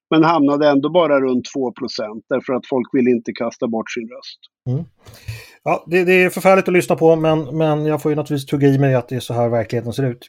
men 0.10 0.24
hamnade 0.24 0.70
ändå 0.70 0.89
bara 0.89 1.20
runt 1.20 1.46
2% 1.58 1.72
därför 2.30 2.54
att 2.54 2.68
folk 2.68 2.88
vill 2.92 3.08
inte 3.08 3.32
kasta 3.32 3.68
bort 3.68 3.92
sin 3.92 4.10
röst. 4.10 4.39
Mm. 4.70 4.86
Ja, 5.63 5.84
det, 5.88 6.04
det, 6.04 6.24
är 6.24 6.30
förfärligt 6.30 6.68
att 6.68 6.74
lyssna 6.74 6.96
på 6.96 7.16
men, 7.16 7.58
men 7.58 7.86
jag 7.86 8.02
får 8.02 8.12
ju 8.12 8.16
naturligtvis 8.16 8.50
tugga 8.50 8.68
i 8.68 8.80
mig 8.80 8.96
att 8.96 9.10
det 9.10 9.16
är 9.16 9.20
så 9.20 9.34
här 9.34 9.50
verkligheten 9.50 9.94
ser 9.94 10.04
ut. 10.04 10.28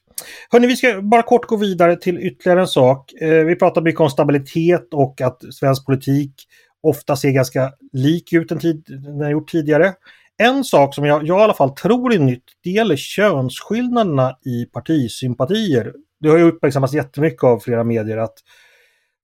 Hörni, 0.51 0.67
vi 0.67 0.77
ska 0.77 1.01
bara 1.03 1.23
kort 1.23 1.47
gå 1.47 1.57
vidare 1.57 1.97
till 1.97 2.19
ytterligare 2.19 2.61
en 2.61 2.67
sak. 2.67 3.13
Eh, 3.21 3.45
vi 3.45 3.57
pratar 3.57 3.83
mycket 3.83 4.01
om 4.01 4.11
stabilitet 4.11 4.95
och 4.95 5.21
att 5.21 5.55
svensk 5.55 5.87
politik 5.87 6.35
ofta 6.83 7.17
ser 7.17 7.31
ganska 7.31 7.73
lik 7.93 8.33
ut 8.33 8.51
än 8.51 8.59
tid, 8.59 8.85
den 9.19 9.31
gjort 9.31 9.51
tidigare. 9.51 9.93
En 10.37 10.65
sak 10.65 10.95
som 10.95 11.05
jag, 11.05 11.27
jag 11.27 11.41
i 11.41 11.43
alla 11.43 11.55
fall 11.55 11.71
tror 11.71 12.15
är 12.15 12.19
nytt, 12.19 12.45
det 12.65 12.71
gäller 12.71 12.97
könsskillnaderna 12.97 14.37
i 14.47 14.65
partisympatier. 14.65 15.93
Det 16.21 16.29
har 16.29 16.39
ju 16.39 16.45
uppmärksammats 16.45 16.95
jättemycket 16.95 17.45
av 17.45 17.59
flera 17.59 17.85
medier 17.85 18.17
att 18.17 18.35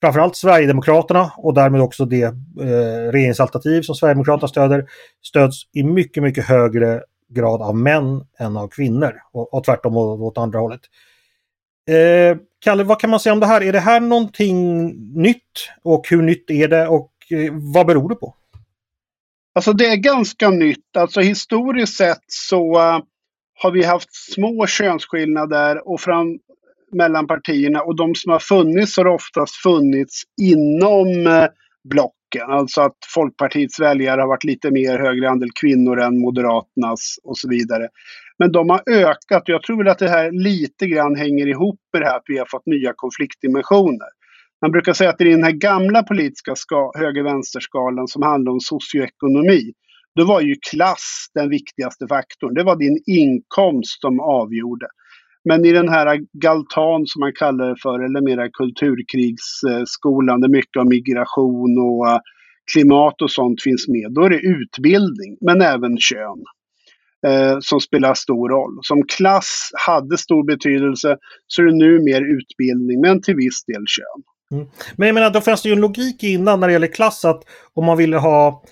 framförallt 0.00 0.36
Sverigedemokraterna 0.36 1.32
och 1.36 1.54
därmed 1.54 1.80
också 1.80 2.04
det 2.04 2.22
eh, 2.22 3.12
regeringsalternativ 3.12 3.82
som 3.82 3.94
Sverigedemokraterna 3.94 4.48
stöder 4.48 4.86
stöds 5.22 5.56
i 5.72 5.82
mycket, 5.82 6.22
mycket 6.22 6.44
högre 6.44 7.02
grad 7.28 7.62
av 7.62 7.76
män 7.76 8.26
än 8.38 8.56
av 8.56 8.68
kvinnor 8.68 9.20
och, 9.32 9.54
och 9.54 9.64
tvärtom 9.64 9.96
åt 9.96 10.38
andra 10.38 10.58
hållet. 10.58 10.80
Eh, 11.88 12.36
Kalle, 12.60 12.84
vad 12.84 13.00
kan 13.00 13.10
man 13.10 13.20
säga 13.20 13.32
om 13.32 13.40
det 13.40 13.46
här? 13.46 13.62
Är 13.62 13.72
det 13.72 13.80
här 13.80 14.00
någonting 14.00 14.86
nytt 15.14 15.68
och 15.82 16.08
hur 16.10 16.22
nytt 16.22 16.50
är 16.50 16.68
det 16.68 16.88
och 16.88 17.12
eh, 17.30 17.52
vad 17.52 17.86
beror 17.86 18.08
det 18.08 18.14
på? 18.14 18.34
Alltså 19.54 19.72
det 19.72 19.86
är 19.86 19.96
ganska 19.96 20.50
nytt. 20.50 20.96
Alltså 20.96 21.20
historiskt 21.20 21.96
sett 21.96 22.24
så 22.26 22.78
uh, 22.78 22.98
har 23.62 23.70
vi 23.70 23.84
haft 23.84 24.14
små 24.14 24.66
könsskillnader 24.66 25.88
och 25.88 26.00
fram, 26.00 26.38
mellan 26.92 27.26
partierna 27.26 27.82
och 27.82 27.96
de 27.96 28.14
som 28.14 28.32
har 28.32 28.38
funnits 28.38 28.96
har 28.96 29.06
oftast 29.06 29.56
funnits 29.56 30.22
inom 30.42 31.26
eh, 31.26 31.46
blocken. 31.84 32.50
Alltså 32.50 32.80
att 32.80 32.96
Folkpartiets 33.14 33.80
väljare 33.80 34.20
har 34.20 34.28
varit 34.28 34.44
lite 34.44 34.70
mer 34.70 34.98
högre 34.98 35.30
andel 35.30 35.50
kvinnor 35.60 36.00
än 36.00 36.20
Moderaternas 36.20 37.16
och 37.24 37.38
så 37.38 37.48
vidare. 37.48 37.88
Men 38.38 38.52
de 38.52 38.70
har 38.70 38.82
ökat 38.90 39.42
och 39.42 39.48
jag 39.48 39.62
tror 39.62 39.78
väl 39.78 39.88
att 39.88 39.98
det 39.98 40.08
här 40.08 40.32
lite 40.32 40.86
grann 40.86 41.16
hänger 41.16 41.46
ihop 41.46 41.80
med 41.92 42.02
det 42.02 42.06
här 42.06 42.16
att 42.16 42.24
vi 42.26 42.38
har 42.38 42.46
fått 42.46 42.66
nya 42.66 42.92
konfliktdimensioner. 42.96 44.08
Man 44.62 44.70
brukar 44.70 44.92
säga 44.92 45.10
att 45.10 45.20
i 45.20 45.24
den 45.24 45.44
här 45.44 45.52
gamla 45.52 46.02
politiska 46.02 46.54
höger-vänster-skalan 46.94 48.08
som 48.08 48.22
handlar 48.22 48.52
om 48.52 48.60
socioekonomi. 48.60 49.72
Då 50.14 50.24
var 50.24 50.40
ju 50.40 50.56
klass 50.70 51.26
den 51.34 51.48
viktigaste 51.50 52.06
faktorn. 52.08 52.54
Det 52.54 52.62
var 52.62 52.76
din 52.76 53.02
inkomst 53.06 54.00
som 54.00 54.20
avgjorde. 54.20 54.86
Men 55.44 55.64
i 55.64 55.72
den 55.72 55.88
här 55.88 56.20
galtan 56.32 57.06
som 57.06 57.20
man 57.20 57.32
kallar 57.32 57.68
det 57.68 57.76
för, 57.82 58.04
eller 58.04 58.20
mera 58.20 58.48
kulturkrigsskolan 58.48 60.40
där 60.40 60.48
mycket 60.48 60.80
av 60.80 60.86
migration 60.86 61.78
och 61.78 62.08
eh, 62.08 62.18
klimat 62.72 63.22
och 63.22 63.30
sånt 63.30 63.62
finns 63.62 63.88
med, 63.88 64.12
då 64.12 64.22
är 64.22 64.30
det 64.30 64.40
utbildning, 64.40 65.36
men 65.40 65.62
även 65.62 65.98
kön. 65.98 66.44
Eh, 67.26 67.58
som 67.60 67.80
spelar 67.80 68.14
stor 68.14 68.48
roll. 68.48 68.78
Som 68.82 69.02
klass 69.02 69.70
hade 69.86 70.18
stor 70.18 70.46
betydelse 70.46 71.16
så 71.46 71.62
är 71.62 71.66
det 71.66 71.74
nu 71.74 72.00
mer 72.00 72.22
utbildning, 72.38 73.00
men 73.00 73.22
till 73.22 73.34
viss 73.34 73.64
del 73.64 73.84
kön. 73.86 74.22
Mm. 74.52 74.66
Men 74.96 75.08
jag 75.08 75.14
menar, 75.14 75.30
då 75.30 75.40
fanns 75.40 75.62
det 75.62 75.68
ju 75.68 75.72
en 75.72 75.80
logik 75.80 76.22
innan 76.22 76.60
när 76.60 76.66
det 76.66 76.72
gäller 76.72 76.86
klass 76.86 77.24
att 77.24 77.42
om 77.74 77.84
man 77.84 77.98
ville 77.98 78.16
ha 78.16 78.62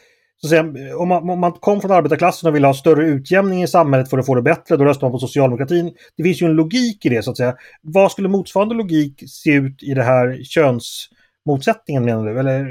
så 0.40 0.46
att 0.46 0.50
säga, 0.50 0.96
om, 0.96 1.08
man, 1.08 1.30
om 1.30 1.40
man 1.40 1.52
kom 1.52 1.80
från 1.80 1.90
arbetarklassen 1.90 2.48
och 2.48 2.54
ville 2.54 2.66
ha 2.66 2.74
större 2.74 3.06
utjämning 3.06 3.62
i 3.62 3.68
samhället 3.68 4.10
för 4.10 4.18
att 4.18 4.26
få 4.26 4.34
det 4.34 4.42
bättre, 4.42 4.76
då 4.76 4.84
röstar 4.84 5.06
man 5.06 5.12
på 5.12 5.18
socialdemokratin. 5.18 5.94
Det 6.16 6.22
finns 6.22 6.42
ju 6.42 6.46
en 6.46 6.52
logik 6.52 7.06
i 7.06 7.08
det 7.08 7.22
så 7.22 7.30
att 7.30 7.36
säga. 7.36 7.54
Vad 7.82 8.12
skulle 8.12 8.28
motsvarande 8.28 8.74
logik 8.74 9.22
se 9.26 9.50
ut 9.50 9.82
i 9.82 9.94
det 9.94 10.02
här 10.02 10.38
könsmotsättningen 10.44 12.04
menar 12.04 12.26
du? 12.26 12.40
Eller 12.40 12.66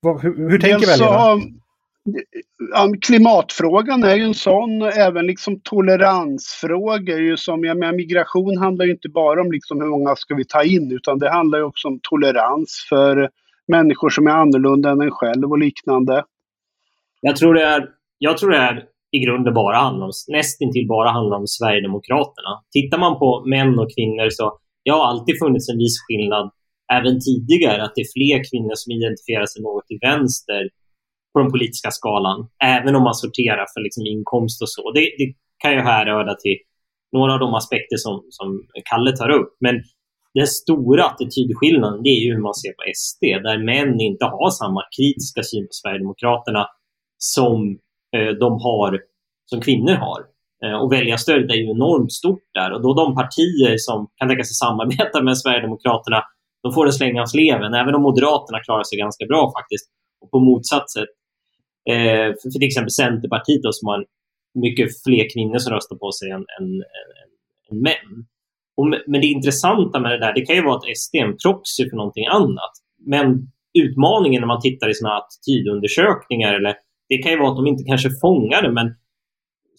vad, 0.00 0.22
hur, 0.22 0.50
hur 0.50 0.58
tänker 0.58 0.86
väljarna? 0.86 1.42
klimatfrågan 3.00 4.04
är 4.04 4.16
ju 4.16 4.22
en 4.22 4.34
sån, 4.34 4.82
även 4.82 5.26
liksom 5.26 5.60
toleransfrågor. 5.60 7.20
Ju 7.20 7.36
som, 7.36 7.64
jag 7.64 7.78
menar, 7.78 7.92
migration 7.92 8.58
handlar 8.58 8.84
ju 8.84 8.90
inte 8.90 9.08
bara 9.08 9.40
om 9.40 9.52
liksom 9.52 9.80
hur 9.80 9.88
många 9.88 10.16
ska 10.16 10.34
vi 10.34 10.44
ta 10.44 10.62
in, 10.62 10.92
utan 10.92 11.18
det 11.18 11.30
handlar 11.30 11.58
ju 11.58 11.64
också 11.64 11.88
om 11.88 12.00
tolerans 12.02 12.86
för 12.88 13.30
människor 13.68 14.10
som 14.10 14.26
är 14.26 14.30
annorlunda 14.30 14.90
än 14.90 15.00
en 15.00 15.10
själv 15.10 15.50
och 15.50 15.58
liknande. 15.58 16.24
Jag 17.26 17.36
tror 17.36 17.54
det 17.54 17.64
är, 17.74 17.88
jag 18.18 18.38
tror 18.38 18.50
det 18.50 18.56
är 18.56 18.76
i 19.16 19.18
grunden 19.24 19.54
bara 19.54 19.76
handlar 19.76 20.06
om, 20.06 20.12
nästintill 20.28 20.86
bara 20.88 21.10
handlar 21.10 21.36
om 21.42 21.46
Sverigedemokraterna. 21.46 22.52
Tittar 22.76 22.98
man 22.98 23.18
på 23.18 23.28
män 23.54 23.78
och 23.82 23.90
kvinnor 23.96 24.28
så 24.30 24.44
det 24.84 24.90
har 24.90 25.04
alltid 25.10 25.34
funnits 25.42 25.68
en 25.68 25.78
viss 25.84 25.98
skillnad, 26.04 26.46
även 26.96 27.14
tidigare, 27.28 27.80
att 27.84 27.94
det 27.96 28.04
är 28.06 28.14
fler 28.18 28.38
kvinnor 28.48 28.74
som 28.82 28.90
identifierar 28.98 29.46
sig 29.46 29.62
något 29.62 29.86
till 29.86 30.02
vänster 30.08 30.62
på 31.32 31.38
den 31.42 31.50
politiska 31.54 31.90
skalan, 31.98 32.38
även 32.76 32.96
om 32.96 33.02
man 33.08 33.14
sorterar 33.14 33.66
för 33.72 33.80
liksom 33.86 34.04
inkomst 34.14 34.62
och 34.62 34.70
så. 34.76 34.82
Det, 34.96 35.00
det 35.20 35.28
kan 35.62 35.72
ju 35.76 35.80
härröra 35.90 36.34
till 36.42 36.56
några 37.16 37.32
av 37.34 37.40
de 37.44 37.54
aspekter 37.54 37.96
som, 38.04 38.14
som 38.38 38.48
Kalle 38.90 39.12
tar 39.16 39.30
upp. 39.38 39.52
Men 39.60 39.74
den 40.34 40.46
stora 40.46 41.04
attitydskillnaden 41.04 42.02
det 42.02 42.12
är 42.16 42.20
ju 42.24 42.30
hur 42.34 42.42
man 42.48 42.54
ser 42.54 42.72
på 42.78 42.82
SD, 43.04 43.22
där 43.46 43.58
män 43.70 44.00
inte 44.00 44.24
har 44.24 44.50
samma 44.50 44.82
kritiska 44.96 45.42
syn 45.42 45.64
på 45.68 45.74
Sverigedemokraterna 45.80 46.62
som 47.22 47.78
eh, 48.16 48.32
de 48.40 48.52
har, 48.52 49.00
som 49.50 49.60
kvinnor 49.60 49.92
har. 49.92 50.20
Eh, 50.64 50.76
och 50.80 50.92
väljarstödet 50.92 51.50
är 51.50 51.54
ju 51.54 51.70
enormt 51.70 52.12
stort 52.12 52.46
där 52.54 52.72
och 52.72 52.82
då 52.82 52.94
de 52.94 53.14
partier 53.14 53.74
som 53.78 54.08
kan 54.16 54.28
tänka 54.28 54.44
sig 54.44 54.54
samarbeta 54.54 55.22
med 55.22 55.38
Sverigedemokraterna, 55.38 56.20
de 56.62 56.72
får 56.72 56.86
en 56.86 56.92
släng 56.92 57.20
av 57.20 57.26
sleven, 57.26 57.74
även 57.74 57.94
om 57.94 58.02
Moderaterna 58.02 58.58
klarar 58.60 58.82
sig 58.82 58.98
ganska 58.98 59.26
bra 59.26 59.52
faktiskt. 59.58 59.86
Och 60.20 60.30
på 60.30 60.38
motsatt 60.40 60.90
sätt, 60.90 61.12
eh, 61.90 62.28
för, 62.38 62.50
för 62.52 62.58
till 62.58 62.70
exempel 62.70 62.90
Centerpartiet 62.90 63.62
då, 63.62 63.72
som 63.72 63.88
har 63.88 64.04
mycket 64.64 64.88
fler 65.04 65.24
kvinnor 65.34 65.58
som 65.58 65.72
röstar 65.72 65.96
på 65.96 66.12
sig 66.12 66.30
än, 66.30 66.44
än, 66.58 66.68
än, 66.98 67.10
än 67.70 67.82
män. 67.82 68.10
Och, 68.76 68.86
men 69.06 69.20
det 69.20 69.26
intressanta 69.26 70.00
med 70.00 70.10
det 70.12 70.18
där, 70.18 70.32
det 70.34 70.46
kan 70.46 70.56
ju 70.56 70.62
vara 70.62 70.76
att 70.76 70.96
SD 70.96 71.14
är 71.14 71.24
en 71.24 71.36
proxy 71.44 71.90
för 71.90 71.96
någonting 71.96 72.26
annat. 72.26 72.72
Men 73.06 73.26
utmaningen 73.78 74.40
när 74.40 74.46
man 74.46 74.60
tittar 74.60 74.88
i 74.88 74.94
sådana 74.94 75.16
attitydundersökningar, 75.16 76.54
eller, 76.54 76.74
det 77.12 77.22
kan 77.22 77.32
ju 77.32 77.38
vara 77.38 77.50
att 77.50 77.60
de 77.60 77.66
inte 77.72 77.84
kanske 77.92 78.10
fångar 78.24 78.60
det, 78.62 78.72
men 78.78 78.88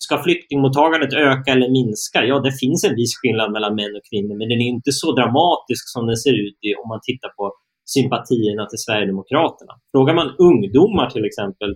ska 0.06 0.24
flyktingmottagandet 0.24 1.13
öka 1.13 1.50
eller 1.56 1.69
minska? 1.80 2.19
Ja, 2.30 2.36
det 2.48 2.54
finns 2.63 2.82
en 2.88 2.96
viss 3.02 3.13
skillnad 3.19 3.50
mellan 3.56 3.76
män 3.80 3.98
och 3.98 4.06
kvinnor, 4.10 4.36
men 4.39 4.48
den 4.52 4.62
är 4.65 4.69
inte 4.78 4.91
så 5.02 5.08
dramatisk 5.19 5.84
som 5.93 6.04
den 6.10 6.19
ser 6.26 6.36
ut 6.46 6.60
i, 6.67 6.69
om 6.82 6.88
man 6.93 7.02
tittar 7.10 7.32
på 7.38 7.43
sympatierna 7.96 8.63
till 8.67 8.84
Sverigedemokraterna. 8.86 9.74
Frågar 9.93 10.13
man 10.19 10.30
ungdomar 10.50 11.08
till 11.10 11.26
exempel, 11.30 11.69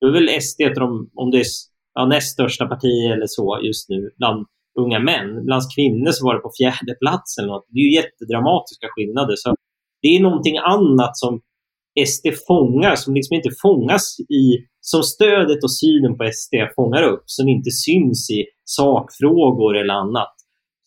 då 0.00 0.04
är 0.08 0.12
väl 0.18 0.30
SD, 0.48 0.60
de, 0.80 0.86
om 1.22 1.28
det 1.32 1.40
är 1.44 1.48
ja, 1.96 2.02
näst 2.14 2.32
största 2.36 2.64
parti 2.72 2.94
eller 3.14 3.28
så 3.36 3.46
just 3.68 3.84
nu, 3.92 4.00
bland 4.18 4.40
unga 4.82 4.98
män. 5.10 5.28
Bland 5.46 5.62
kvinnor 5.76 6.10
så 6.16 6.20
var 6.26 6.34
det 6.34 6.46
på 6.46 6.52
fjärde 6.60 6.94
plats 7.02 7.38
eller 7.38 7.50
något. 7.52 7.66
Det 7.72 7.78
är 7.80 7.86
ju 7.88 7.94
jättedramatiska 8.00 8.86
skillnader. 8.94 9.34
Så 9.36 9.48
det 10.02 10.08
är 10.16 10.20
någonting 10.28 10.56
annat 10.76 11.12
som 11.22 11.32
SD 12.06 12.26
fångar, 12.46 12.96
som 12.96 13.14
liksom 13.14 13.36
inte 13.36 13.50
fångas 13.62 14.20
i, 14.20 14.66
som 14.80 15.02
stödet 15.02 15.64
och 15.64 15.72
synen 15.72 16.16
på 16.18 16.30
SD 16.32 16.54
fångar 16.76 17.02
upp, 17.02 17.22
som 17.26 17.48
inte 17.48 17.70
syns 17.70 18.30
i 18.30 18.44
sakfrågor 18.64 19.76
eller 19.76 19.94
annat. 19.94 20.32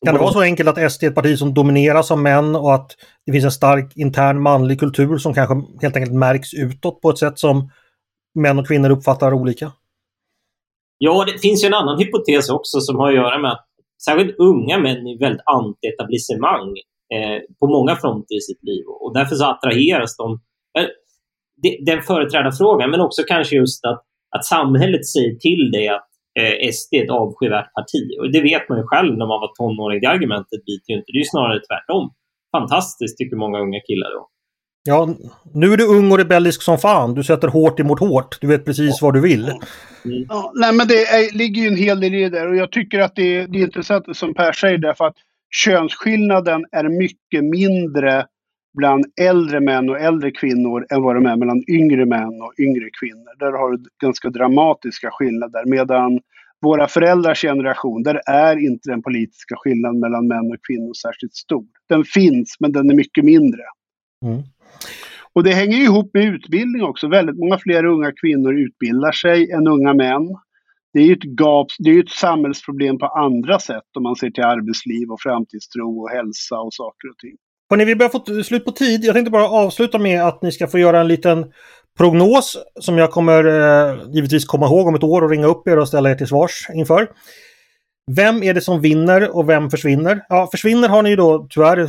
Kan 0.06 0.14
det 0.16 0.20
vara 0.22 0.34
så 0.34 0.42
enkelt 0.42 0.70
att 0.70 0.92
SD 0.92 1.04
är 1.04 1.08
ett 1.08 1.16
parti 1.16 1.38
som 1.38 1.54
domineras 1.54 2.12
av 2.12 2.20
män 2.20 2.56
och 2.56 2.74
att 2.74 2.92
det 3.26 3.32
finns 3.32 3.46
en 3.46 3.52
stark 3.52 3.98
intern 3.98 4.42
manlig 4.42 4.80
kultur 4.80 5.18
som 5.18 5.34
kanske 5.34 5.56
helt 5.82 5.96
enkelt 5.96 6.16
märks 6.16 6.54
utåt 6.54 7.02
på 7.02 7.10
ett 7.10 7.18
sätt 7.18 7.40
som 7.40 7.72
män 8.36 8.60
och 8.60 8.68
kvinnor 8.68 8.90
uppfattar 8.90 9.34
olika? 9.34 9.72
Ja, 10.98 11.26
det 11.26 11.40
finns 11.40 11.64
ju 11.64 11.68
en 11.68 11.74
annan 11.74 12.00
hypotes 12.00 12.50
också 12.50 12.80
som 12.80 12.96
har 12.96 13.10
att 13.10 13.16
göra 13.16 13.40
med 13.40 13.52
att 13.52 13.66
särskilt 14.06 14.40
unga 14.40 14.78
män 14.80 15.08
är 15.08 15.20
väldigt 15.20 15.46
anti-etablissemang 15.46 16.70
eh, 17.16 17.42
på 17.60 17.68
många 17.68 17.96
fronter 17.96 18.36
i 18.36 18.42
sitt 18.42 18.64
liv 18.64 18.84
och 19.02 19.14
därför 19.14 19.36
så 19.36 19.46
attraheras 19.46 20.18
de. 20.18 20.40
Den 21.86 22.02
företrädarfrågan, 22.02 22.92
men 22.92 23.02
också 23.02 23.22
kanske 23.28 23.56
just 23.56 23.86
att, 23.86 24.02
att 24.36 24.46
samhället 24.46 25.08
säger 25.08 25.36
till 25.36 25.72
dig 25.72 25.88
att 25.88 26.10
eh, 26.40 26.72
SD 26.72 26.94
är 26.94 27.04
ett 27.04 27.10
avskyvärt 27.10 27.74
parti. 27.74 28.04
Och 28.20 28.32
det 28.32 28.42
vet 28.42 28.70
man 28.70 28.78
ju 28.78 28.84
själv 28.84 29.12
när 29.18 29.28
man 29.32 29.42
var 29.44 29.52
tonåring. 29.56 30.02
Det 30.02 30.08
argumentet 30.08 30.66
biter 30.66 30.90
ju 30.92 30.96
inte. 30.98 31.12
Det 31.12 31.18
är 31.18 31.26
ju 31.26 31.32
snarare 31.36 31.60
tvärtom. 31.60 32.14
Fantastiskt, 32.58 33.18
tycker 33.18 33.36
många 33.36 33.60
unga 33.60 33.80
killar 33.80 34.10
då. 34.18 34.30
Ja, 34.84 35.10
nu 35.54 35.74
är 35.74 35.78
du 35.78 35.86
ung 35.88 36.12
och 36.12 36.18
rebellisk 36.18 36.62
som 36.62 36.78
fan. 36.78 37.14
Du 37.14 37.24
sätter 37.24 37.48
hårt 37.48 37.80
emot 37.80 38.00
hårt. 38.00 38.42
Du 38.42 38.48
vet 38.48 38.66
precis 38.66 38.98
ja. 39.02 39.06
vad 39.06 39.14
du 39.14 39.22
vill. 39.22 39.44
Mm. 39.44 40.26
Ja, 40.30 40.52
nej, 40.56 40.74
men 40.74 40.88
det 40.88 41.06
är, 41.06 41.38
ligger 41.38 41.62
ju 41.62 41.68
en 41.68 41.78
hel 41.78 42.00
del 42.00 42.14
i 42.14 42.24
det 42.24 42.30
där 42.30 42.48
och 42.48 42.56
jag 42.56 42.72
tycker 42.72 43.00
att 43.00 43.16
det, 43.16 43.46
det 43.46 43.60
är 43.60 43.64
intressant 43.64 44.18
som 44.18 44.34
Per 44.34 44.52
säger 44.52 44.78
därför 44.78 45.06
att 45.06 45.16
könsskillnaden 45.50 46.66
är 46.72 46.84
mycket 46.84 47.44
mindre 47.44 48.26
bland 48.80 49.06
äldre 49.22 49.60
män 49.60 49.90
och 49.90 50.00
äldre 50.00 50.32
kvinnor 50.32 50.86
än 50.90 51.02
vad 51.04 51.16
de 51.16 51.26
är 51.26 51.36
mellan 51.36 51.64
yngre 51.68 52.06
män 52.06 52.42
och 52.42 52.54
yngre 52.60 52.90
kvinnor. 53.00 53.40
Där 53.40 53.52
har 53.52 53.72
du 53.72 53.84
ganska 54.02 54.30
dramatiska 54.30 55.10
skillnader. 55.12 55.66
Medan 55.66 56.20
våra 56.62 56.88
föräldrars 56.88 57.42
generation, 57.42 58.04
där 58.04 58.22
är 58.26 58.56
inte 58.58 58.90
den 58.90 59.02
politiska 59.02 59.56
skillnaden 59.58 60.00
mellan 60.00 60.28
män 60.28 60.52
och 60.52 60.66
kvinnor 60.68 60.94
särskilt 60.94 61.36
stor. 61.36 61.66
Den 61.90 62.04
finns, 62.04 62.56
men 62.60 62.72
den 62.72 62.90
är 62.90 62.96
mycket 62.96 63.26
mindre. 63.26 63.62
Mm. 64.26 64.42
Och 65.34 65.44
det 65.44 65.54
hänger 65.54 65.78
ihop 65.78 66.10
med 66.14 66.24
utbildning 66.24 66.84
också. 66.84 67.08
Väldigt 67.08 67.38
många 67.38 67.58
fler 67.58 67.86
unga 67.86 68.12
kvinnor 68.22 68.60
utbildar 68.60 69.12
sig 69.12 69.52
än 69.52 69.68
unga 69.68 69.94
män. 69.94 70.28
Det 70.94 71.00
är 71.00 71.04
ju 71.04 71.14
ett 71.14 71.40
gap, 71.40 71.68
det 71.80 71.90
är 71.90 72.00
ett 72.00 72.10
samhällsproblem 72.10 72.98
på 72.98 73.06
andra 73.06 73.60
sätt 73.60 73.90
om 73.98 74.04
man 74.04 74.16
ser 74.16 74.30
till 74.30 74.44
arbetsliv 74.44 75.12
och 75.12 75.22
framtidstro 75.22 76.02
och 76.02 76.10
hälsa 76.10 76.60
och 76.60 76.74
saker 76.74 77.10
och 77.10 77.18
ting. 77.18 77.38
Hörrni, 77.70 77.86
vi 77.86 77.96
börjar 77.96 78.10
få 78.10 78.44
slut 78.44 78.66
på 78.66 78.72
tid. 78.72 79.04
Jag 79.04 79.16
tänkte 79.16 79.32
bara 79.32 79.50
avsluta 79.50 79.98
med 79.98 80.26
att 80.26 80.42
ni 80.42 80.52
ska 80.52 80.68
få 80.68 80.80
göra 80.80 81.00
en 81.00 81.08
liten 81.08 81.52
prognos 81.98 82.58
som 82.80 82.98
jag 82.98 83.12
kommer 83.12 83.46
eh, 83.46 83.98
givetvis 84.14 84.46
komma 84.46 84.66
ihåg 84.66 84.88
om 84.88 84.96
ett 84.96 85.04
år 85.04 85.22
och 85.22 85.30
ringa 85.30 85.48
upp 85.48 85.68
er 85.68 85.78
och 85.78 85.88
ställa 85.88 86.12
er 86.12 86.16
till 86.16 86.28
svars 86.28 86.68
inför. 86.74 87.08
Vem 88.16 88.44
är 88.44 88.54
det 88.54 88.62
som 88.62 88.82
vinner 88.82 89.36
och 89.38 89.50
vem 89.50 89.70
försvinner? 89.70 90.26
Ja, 90.30 90.48
försvinner 90.52 90.90
har 90.90 91.04
ni 91.04 91.10
ju 91.10 91.16
då 91.16 91.48
tyvärr 91.50 91.88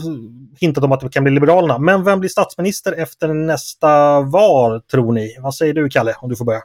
hintat 0.61 0.85
om 0.85 0.93
att 0.93 1.01
det 1.01 1.09
kan 1.09 1.25
bli 1.25 1.33
Liberalerna. 1.33 1.79
Men 1.79 2.05
vem 2.05 2.21
blir 2.21 2.31
statsminister 2.31 2.93
efter 2.93 3.29
nästa 3.29 4.21
val, 4.21 4.83
tror 4.83 5.13
ni? 5.13 5.37
Vad 5.43 5.55
säger 5.55 5.75
du, 5.75 5.89
Kalle, 5.89 6.15
om 6.21 6.29
du 6.29 6.37
får 6.37 6.45
börja? 6.45 6.63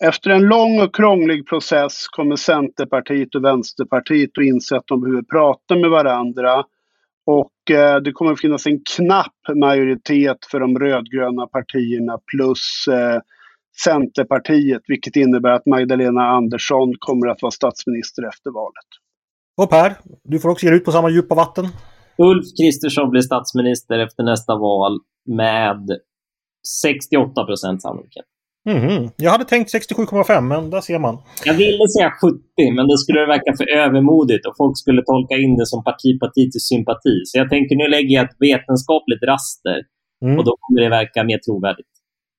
Efter 0.00 0.30
en 0.30 0.42
lång 0.42 0.80
och 0.80 0.94
krånglig 0.94 1.48
process 1.48 2.08
kommer 2.08 2.36
Centerpartiet 2.36 3.34
och 3.34 3.44
Vänsterpartiet 3.44 4.30
att 4.38 4.44
inse 4.44 4.76
att 4.76 4.86
de 4.86 5.00
behöver 5.00 5.22
prata 5.22 5.76
med 5.76 5.90
varandra. 5.90 6.64
Och 7.26 7.70
eh, 7.70 7.96
det 7.96 8.12
kommer 8.12 8.32
att 8.32 8.40
finnas 8.40 8.66
en 8.66 8.80
knapp 8.96 9.58
majoritet 9.60 10.38
för 10.50 10.60
de 10.60 10.78
rödgröna 10.78 11.46
partierna 11.46 12.18
plus 12.32 12.86
eh, 12.88 13.20
Centerpartiet, 13.84 14.82
vilket 14.86 15.16
innebär 15.16 15.50
att 15.50 15.66
Magdalena 15.66 16.22
Andersson 16.22 16.92
kommer 16.98 17.26
att 17.26 17.42
vara 17.42 17.50
statsminister 17.50 18.28
efter 18.28 18.50
valet. 18.50 18.88
Och 19.56 19.70
Per, 19.70 19.94
du 20.24 20.38
får 20.40 20.48
också 20.48 20.66
ge 20.66 20.72
ut 20.72 20.84
på 20.84 20.92
samma 20.92 21.10
djupa 21.10 21.34
vatten. 21.34 21.64
Ulf 22.18 22.44
Kristersson 22.60 23.10
blir 23.10 23.20
statsminister 23.20 23.98
efter 23.98 24.22
nästa 24.22 24.56
val 24.56 24.98
med 25.26 25.98
68 26.82 27.44
procent 27.44 27.82
sannolikhet. 27.82 28.24
Mm, 28.70 29.10
jag 29.16 29.30
hade 29.30 29.44
tänkt 29.44 29.74
67,5 29.74 30.40
men 30.40 30.70
där 30.70 30.80
ser 30.80 30.98
man. 30.98 31.18
Jag 31.44 31.54
ville 31.54 31.88
säga 31.88 32.10
70 32.20 32.38
men 32.76 32.88
det 32.88 32.98
skulle 32.98 33.26
verka 33.26 33.56
för 33.58 33.66
övermodigt 33.84 34.46
och 34.46 34.54
folk 34.56 34.78
skulle 34.78 35.02
tolka 35.02 35.34
in 35.34 35.56
det 35.56 35.66
som 35.66 35.84
parti 35.84 36.52
till 36.52 36.64
sympati. 36.70 37.16
Så 37.24 37.38
jag 37.38 37.50
tänker 37.50 37.76
nu 37.76 37.88
lägger 37.88 38.14
jag 38.16 38.24
ett 38.24 38.36
vetenskapligt 38.38 39.22
raster 39.22 39.78
mm. 40.24 40.38
och 40.38 40.44
då 40.44 40.56
kommer 40.60 40.80
det 40.80 40.88
verka 40.88 41.24
mer 41.24 41.38
trovärdigt. 41.38 41.88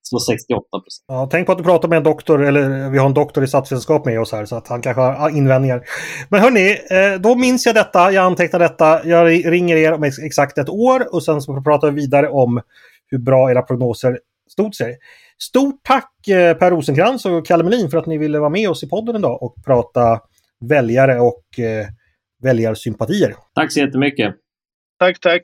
Så 0.06 0.20
68 0.20 0.60
procent. 0.72 1.06
Ja, 1.08 1.28
tänk 1.32 1.46
på 1.46 1.52
att 1.52 1.58
du 1.58 1.64
pratar 1.64 1.88
med 1.88 1.98
en 1.98 2.04
doktor, 2.04 2.46
eller 2.46 2.90
vi 2.90 2.98
har 2.98 3.06
en 3.06 3.14
doktor 3.14 3.44
i 3.44 3.48
statsvetenskap 3.48 4.06
med 4.06 4.22
oss 4.22 4.32
här, 4.32 4.46
så 4.46 4.56
att 4.56 4.68
han 4.68 4.82
kanske 4.82 5.02
har 5.02 5.30
invändningar. 5.30 5.82
Men 6.30 6.42
hörni, 6.42 6.70
eh, 6.72 7.22
då 7.22 7.36
minns 7.36 7.66
jag 7.66 7.76
detta, 7.76 8.12
jag 8.12 8.26
antecknar 8.26 8.60
detta, 8.60 9.06
jag 9.06 9.52
ringer 9.52 9.78
er 9.78 9.94
om 9.94 10.04
exakt 10.04 10.58
ett 10.58 10.70
år 10.70 11.16
och 11.16 11.24
sen 11.24 11.42
så 11.42 11.62
pratar 11.62 11.92
vi 11.92 12.02
vidare 12.02 12.30
om 12.30 12.62
hur 13.12 13.18
bra 13.18 13.52
era 13.52 13.62
prognoser 13.62 14.20
stod 14.50 14.76
sig. 14.76 14.98
Stort 15.42 15.80
tack 15.84 16.28
eh, 16.28 16.58
Per 16.58 16.72
Rosenkrantz 16.72 17.26
och 17.26 17.46
Kalle 17.46 17.64
Melin 17.64 17.90
för 17.90 17.98
att 17.98 18.06
ni 18.06 18.18
ville 18.18 18.40
vara 18.40 18.50
med 18.50 18.70
oss 18.70 18.84
i 18.84 18.90
podden 18.90 19.16
idag 19.16 19.44
och 19.44 19.56
prata 19.66 20.20
väljare 20.60 21.20
och 21.20 21.60
eh, 21.60 21.88
väljarsympatier. 22.44 23.36
Tack 23.56 23.72
så 23.72 23.80
jättemycket. 23.80 24.36
Tack, 25.00 25.20
tack. 25.20 25.44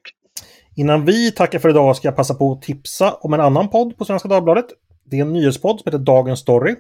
Innan 0.76 1.06
vi 1.06 1.32
tackar 1.32 1.60
för 1.60 1.70
idag 1.70 1.96
ska 1.96 2.08
jag 2.08 2.16
passa 2.16 2.34
på 2.34 2.52
att 2.52 2.62
tipsa 2.62 3.14
om 3.14 3.34
en 3.34 3.42
annan 3.42 3.70
podd 3.70 3.98
på 3.98 4.06
Svenska 4.06 4.28
Dagbladet. 4.28 4.66
Det 5.06 5.18
är 5.18 5.22
en 5.22 5.34
nyhetspodd 5.34 5.80
som 5.80 5.92
heter 5.92 6.06
Dagens 6.06 6.40
Story. 6.40 6.76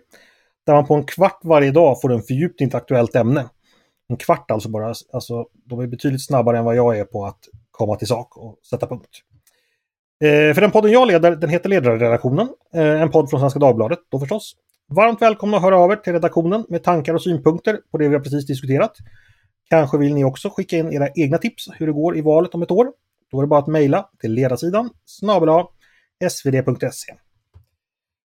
Där 0.65 0.73
man 0.73 0.85
på 0.85 0.95
en 0.95 1.03
kvart 1.03 1.39
varje 1.43 1.71
dag 1.71 2.01
får 2.01 2.13
en 2.13 2.21
fördjupning 2.21 2.69
till 2.69 2.77
aktuellt 2.77 3.15
ämne. 3.15 3.49
En 4.09 4.17
kvart 4.17 4.51
alltså 4.51 4.69
bara. 4.69 4.93
Alltså, 5.13 5.45
de 5.65 5.79
är 5.79 5.87
betydligt 5.87 6.25
snabbare 6.25 6.57
än 6.57 6.65
vad 6.65 6.75
jag 6.75 6.97
är 6.97 7.05
på 7.05 7.25
att 7.25 7.39
komma 7.71 7.95
till 7.95 8.07
sak 8.07 8.37
och 8.37 8.59
sätta 8.69 8.87
punkt. 8.87 9.09
Eh, 10.23 10.53
för 10.53 10.61
den 10.61 10.71
podden 10.71 10.91
jag 10.91 11.07
leder, 11.07 11.35
den 11.35 11.49
heter 11.49 11.69
Ledarredaktionen. 11.69 12.49
Eh, 12.73 13.01
en 13.01 13.11
podd 13.11 13.29
från 13.29 13.39
Svenska 13.39 13.59
Dagbladet 13.59 13.99
då 14.09 14.19
förstås. 14.19 14.55
Varmt 14.87 15.21
välkomna 15.21 15.57
att 15.57 15.63
höra 15.63 15.77
av 15.77 15.91
er 15.91 15.95
till 15.95 16.13
redaktionen 16.13 16.65
med 16.69 16.83
tankar 16.83 17.13
och 17.13 17.23
synpunkter 17.23 17.79
på 17.91 17.97
det 17.97 18.07
vi 18.07 18.15
har 18.15 18.21
precis 18.21 18.45
diskuterat. 18.45 18.97
Kanske 19.69 19.97
vill 19.97 20.13
ni 20.13 20.23
också 20.23 20.49
skicka 20.49 20.77
in 20.77 20.93
era 20.93 21.09
egna 21.15 21.37
tips 21.37 21.69
hur 21.77 21.87
det 21.87 21.93
går 21.93 22.17
i 22.17 22.21
valet 22.21 22.55
om 22.55 22.61
ett 22.61 22.71
år. 22.71 22.91
Då 23.31 23.37
är 23.37 23.41
det 23.41 23.47
bara 23.47 23.59
att 23.59 23.67
mejla 23.67 24.09
till 24.19 24.33
ledarsidan 24.33 24.89
snabel 25.05 25.49
svd.se. 26.29 27.13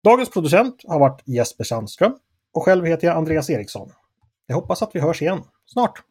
Dagens 0.05 0.31
producent 0.31 0.83
har 0.88 1.01
varit 1.01 1.22
Jesper 1.27 1.64
Sandström 1.64 2.12
och 2.55 2.62
själv 2.62 2.85
heter 2.85 3.07
jag 3.07 3.16
Andreas 3.16 3.51
Eriksson. 3.51 3.90
Jag 4.46 4.57
hoppas 4.57 4.83
att 4.83 4.90
vi 4.94 5.01
hörs 5.01 5.22
igen 5.22 5.42
snart. 5.66 6.03